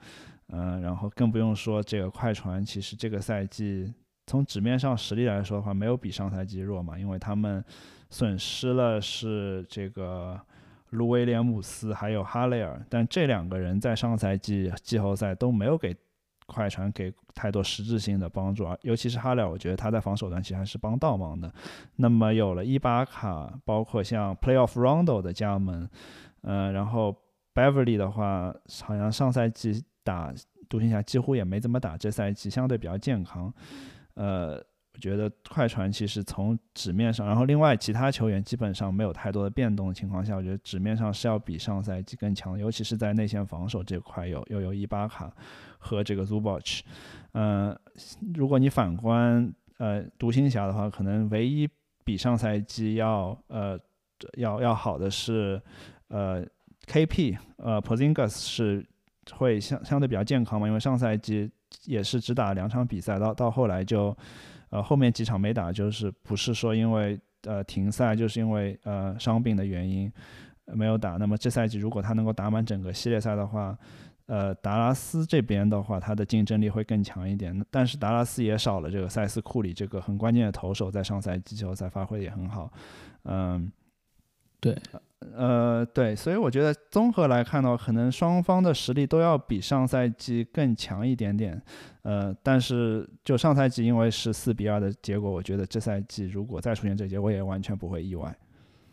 [0.49, 3.93] 嗯，然后更不用说这个快船，其实这个赛季。
[4.26, 7.64] 从纸面上实力来说的话，没有比上赛季弱嘛，因为他们
[8.10, 10.40] 损失了是这个
[10.90, 15.94] 卢威廉姆斯还有哈雷尔，但这两个人在上赛季季后赛都没有给
[16.46, 21.52] 快船给太多实质性的帮助啊，尤其是哈雷尔，我觉得他在防守端其实还是帮倒忙的。
[21.96, 25.88] 那么有了伊巴卡，包括像 Playoff Rondo 的加盟，
[26.42, 27.16] 嗯，然后
[27.52, 30.32] Beverly 的话，好像上赛季打
[30.68, 33.52] 独行侠几乎也没怎么打，这赛季相对比较健康。
[34.16, 34.56] 呃，
[34.92, 45.30] 我觉得快船其实从纸面上，然后另外其他球员基本上没有太多的变动的情况下，我觉得纸面上是要比上赛季更强，尤其是在内线防守这块有又有伊巴卡
[45.78, 46.80] 和这个 Zubac。
[47.32, 47.78] 嗯，
[48.34, 51.68] 如果你反观呃独行侠的话，可能唯一
[52.02, 53.78] 比上赛季要呃
[54.38, 55.60] 要要好的是
[56.08, 56.42] 呃
[56.86, 58.86] KP 呃 Pozingas 是
[59.32, 61.50] 会相相对比较健康嘛，因为上赛季
[61.84, 64.16] 也是只打两场比赛，到到后来就。
[64.70, 70.12] 呃，后面几场没打，就是不是说因为呃停赛，就是因为呃伤病的原因
[70.66, 71.12] 没有打。
[71.12, 73.78] 那么这赛季如果他能够打满整个系列赛的话，
[74.26, 77.64] 呃，达拉斯这边的话，他的竞争力会更强一点。
[77.70, 82.68] 但是达拉斯也少了这个塞斯库里这个很关键的投手，在上赛季季后赛发挥也很好。
[83.22, 83.70] 嗯，
[84.58, 84.76] 对。
[85.34, 91.60] 呃，对，所以我觉得综合来看的话，可能双方的实力都要比上赛季更强一点点。
[92.02, 98.36] 呃，但是就上赛季因为是四比二的结果，我觉得这赛季如果再出现这结果，也完全不会意外。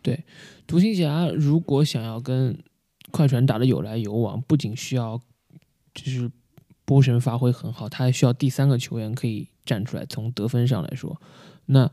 [0.01, 0.24] 对，
[0.65, 2.57] 独行侠如果想要跟
[3.11, 5.19] 快船打的有来有往，不仅需要
[5.93, 6.32] 就是
[6.86, 10.05] 波神发挥很好，他还需要第三个球员可以站出来。
[10.05, 11.21] 从得分上来说，
[11.65, 11.91] 那。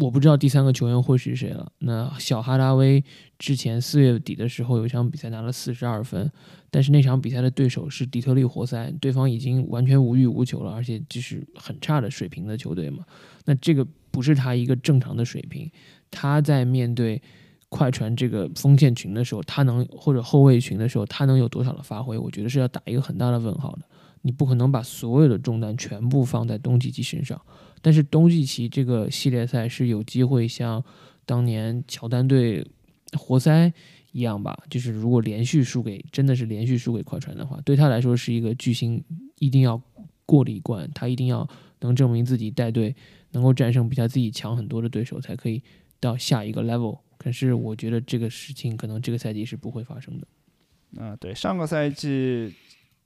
[0.00, 1.72] 我不知道第三个球员会是谁了。
[1.78, 3.02] 那小哈达威
[3.38, 6.30] 之前四月底的时候有一场比赛拿了四十二分，
[6.70, 13.04] 但是那场比赛的对手是底特律活塞，对方已经完全无欲无求了，而且就是很差的水平的球队嘛。
[13.44, 15.68] 那这个不是他一个正常的水平。
[16.10, 17.20] 他在面对
[17.68, 22.16] 快船这个锋线群的时候，他能或者后卫群的时候，他能有多少的发挥？
[22.16, 23.82] 我觉得是要打一个很大的问号的。
[24.22, 27.40] 你不可能把所有的重担全部放在东契奇身上。
[27.82, 30.82] 但是东契奇这个系列赛是有机会像
[31.24, 32.66] 当年乔丹队
[33.12, 33.72] 活塞
[34.12, 39.02] 一样吧，就是如果连续输给真的是连续输给快船的话，对他来说是一个巨星，
[39.38, 39.80] 一定要
[40.24, 41.48] 过了一关，他一定要
[41.80, 42.94] 能证明自己带队
[43.32, 45.62] 能够战胜比他自己强很多的对手，才可以
[46.00, 46.98] 到下一个 level。
[47.16, 51.02] 可是我觉得这个事情可能这个赛季是不会发生的。
[51.02, 52.54] 啊，对，上个赛季。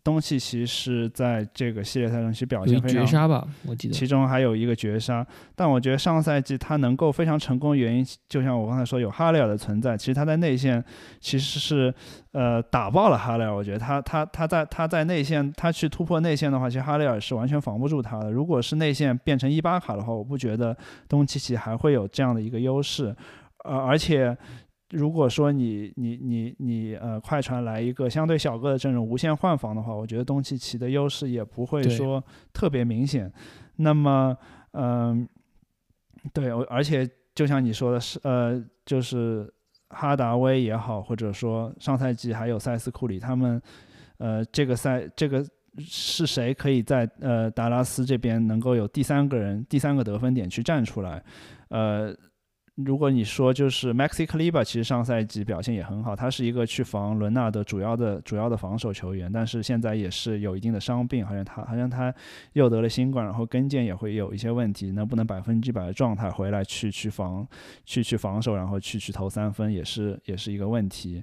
[0.04, 5.24] 东契奇是在这个系列赛中其实表现非常绝杀吧，我记得其中还有一个绝杀。
[5.54, 9.96] 但我觉得上赛季他能够非常成功的原因，就像我刚才说，有哈雷尔的存在。
[9.96, 10.84] 其实他在内线
[11.20, 11.94] 其实是
[12.32, 13.54] 呃打爆了哈雷尔。
[13.54, 18.32] 我觉得他他他在他在内线他去突破内线的话，其实哈雷尔是完全防不住他的。
[18.32, 20.76] 如果是内线变成伊巴卡的话，我不觉得
[21.08, 23.14] 东契奇还会有这样的一个优势。
[23.64, 24.36] 呃，而且。
[24.92, 32.22] 如果说你你你你呃快船来一个相对小个的阵容无限换防的话，我觉得东契奇的优势也不会说
[32.52, 33.32] 特别明显。
[33.76, 34.36] 那么
[34.72, 35.26] 嗯，
[36.34, 39.50] 对，而且就像你说的是呃，就是
[39.88, 43.60] 哈达威也好，或者说上赛季还有塞斯库里他们，
[44.18, 45.42] 呃，这个赛这个
[45.78, 51.24] 是谁可以在呃达拉斯这边能够有第三个人第三个得分点去站出来，
[51.68, 52.14] 呃。
[52.84, 62.14] 如果你说就是 Maxi Kleber，其实上赛季表现也很好，他是一个去防伦纳的主要的主要的防守球员，但是现在也是有一定的伤病，好像他好像他
[62.52, 67.46] 又得了新冠，然后跟腱也会有一些问题，能不能百分之百的状态回来去去防
[67.84, 71.22] 去去防守，然后去去投三分也是也是一个问题。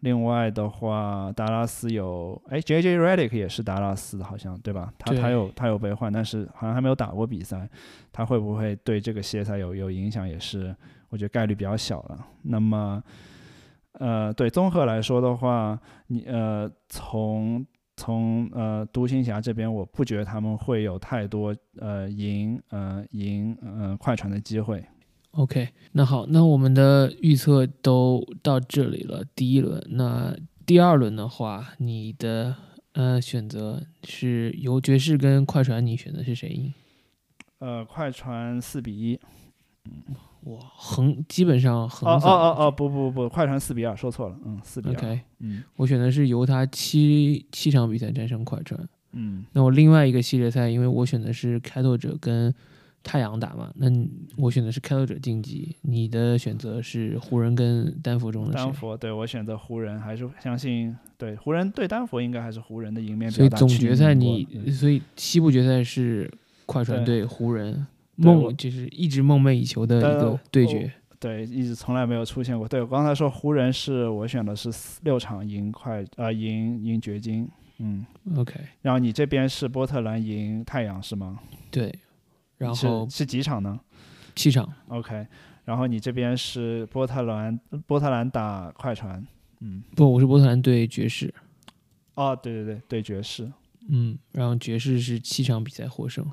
[0.00, 4.90] 另外的话，达拉斯有哎，J J Redick 也是达拉斯的，好像对吧？
[4.98, 7.68] 他他有他有被换，但是好像还没有打过比赛，
[8.10, 10.26] 他会不会对这个系列赛有有影响？
[10.26, 10.74] 也是
[11.10, 12.26] 我觉得概率比较小了。
[12.42, 13.02] 那么，
[13.92, 17.64] 呃，对综合来说的话，你呃从
[17.96, 24.82] 从呃独行侠这边，我不觉得他们会有太多呃赢呃赢呃快船的机会。
[25.32, 29.24] OK，那好，那我们的预测都到这里了。
[29.34, 30.36] 第一轮，那
[30.66, 32.56] 第二轮的话，你的
[32.94, 36.74] 呃选择是由爵士跟快船，你选择是谁赢？
[37.58, 39.20] 呃，快船四比一。
[39.84, 42.08] 嗯，哇，横基本上横。
[42.08, 44.94] 哦哦哦哦，不不不，快船四比二，说错了，嗯，四比二。
[44.94, 48.80] OK，嗯，我选的是犹他七七场比赛战胜快船。
[49.12, 52.54] 嗯，那我另外一个系列赛，因为我选的是开拓者跟。
[53.02, 53.86] 太阳打嘛，那
[54.36, 55.74] 我选的是开拓者晋级。
[55.80, 66.30] 你的选择是湖人跟丹佛中的丹佛，对我选择湖人，还是相信对湖人对丹佛应该还是湖人的赢面所以总决赛你，所以西部决赛是
[66.66, 67.86] 快船对湖人，
[68.20, 70.92] 梦就是一直梦寐以求的一个对决。
[71.18, 72.66] 对，一直从来没有出现过。
[72.66, 74.70] 对我刚才说湖人是我选的是
[75.02, 77.46] 六场赢快啊赢赢掘金，
[77.78, 78.06] 嗯
[78.36, 78.54] ，OK。
[78.80, 81.38] 然后你这边是波特兰赢太阳是吗？
[81.70, 81.94] 对。
[82.56, 83.78] 然后是几场呢？
[84.34, 84.70] 七场。
[84.88, 85.26] OK，
[85.64, 89.26] 然后你这边是波特兰，波特兰打快船。
[89.60, 91.32] 嗯，不，我是波特兰对爵士。
[92.14, 93.50] 哦，对对对，对爵士。
[93.88, 96.24] 嗯，然后爵士是七场比赛获胜。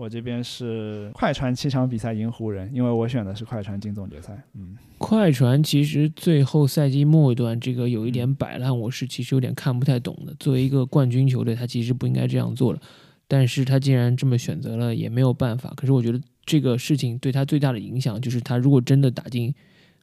[0.00, 4.42] 我这边是快船七场比赛赢湖人，因为我选的是快船进总决赛。
[4.54, 10.34] 嗯，快船其实最后赛季末段这个有一点摆烂，我是其实有点看不太懂的。
[10.40, 12.80] 作为一个冠军球队，他其实不应该这样做了，
[13.28, 15.70] 但是他既然这么选择了，也没有办法。
[15.76, 19.54] 可是我觉得这个事情对他最大的影响就是，他如果真的打进。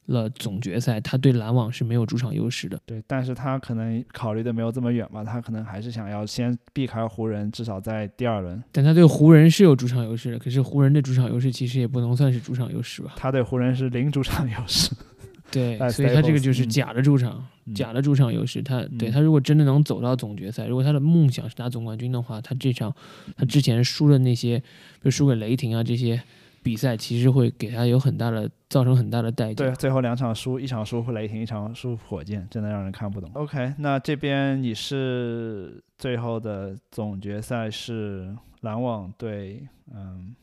[0.07, 2.79] 了总决赛，他对篮网是没有主场优势的。
[2.85, 8.61] 对，但是他可能考虑的没有这么远吧，他可能还是想要先避开湖人，至少在第二轮。
[8.71, 13.13] 但他对湖人是有主场优势的，可是湖人的主场优势其实也不能算是主场优势吧？
[13.15, 14.91] 他对湖人是零主场优势。
[15.51, 18.61] 对，所以他这个就是假的主场，假的主场优势。
[18.61, 22.93] 他对他如果真的能走到总决赛，如果他的梦想是拿总冠军的话，他这场
[23.35, 26.21] 他之前输的那些，比如输给雷霆啊这些。
[26.67, 29.63] 比赛其实会给他有很大的造成很大的代价。
[29.63, 33.31] 对，最后两场输，一场输雷霆，一场输火箭，真的让人看不懂。
[33.35, 40.35] OK，那这边你是最后的总决赛是篮网对嗯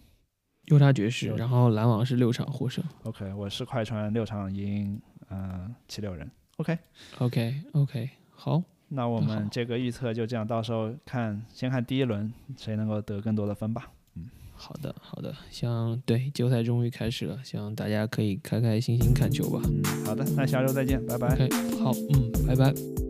[0.69, 2.83] 犹他爵士，然后篮网是六场获胜。
[3.03, 4.99] OK，我是快船六场赢
[5.29, 6.27] 嗯七六人。
[6.57, 13.91] OK，OK，OK，好，那我们这个预测就这样，到时候看先看第一轮谁能够得更多的分吧。
[14.65, 19.61] 好的，好的，希望对球赛终于开始了，希望大家可以开开心心看球吧。
[20.07, 21.29] 好的，那下周再见，拜拜。
[21.83, 23.04] 好，嗯，拜拜。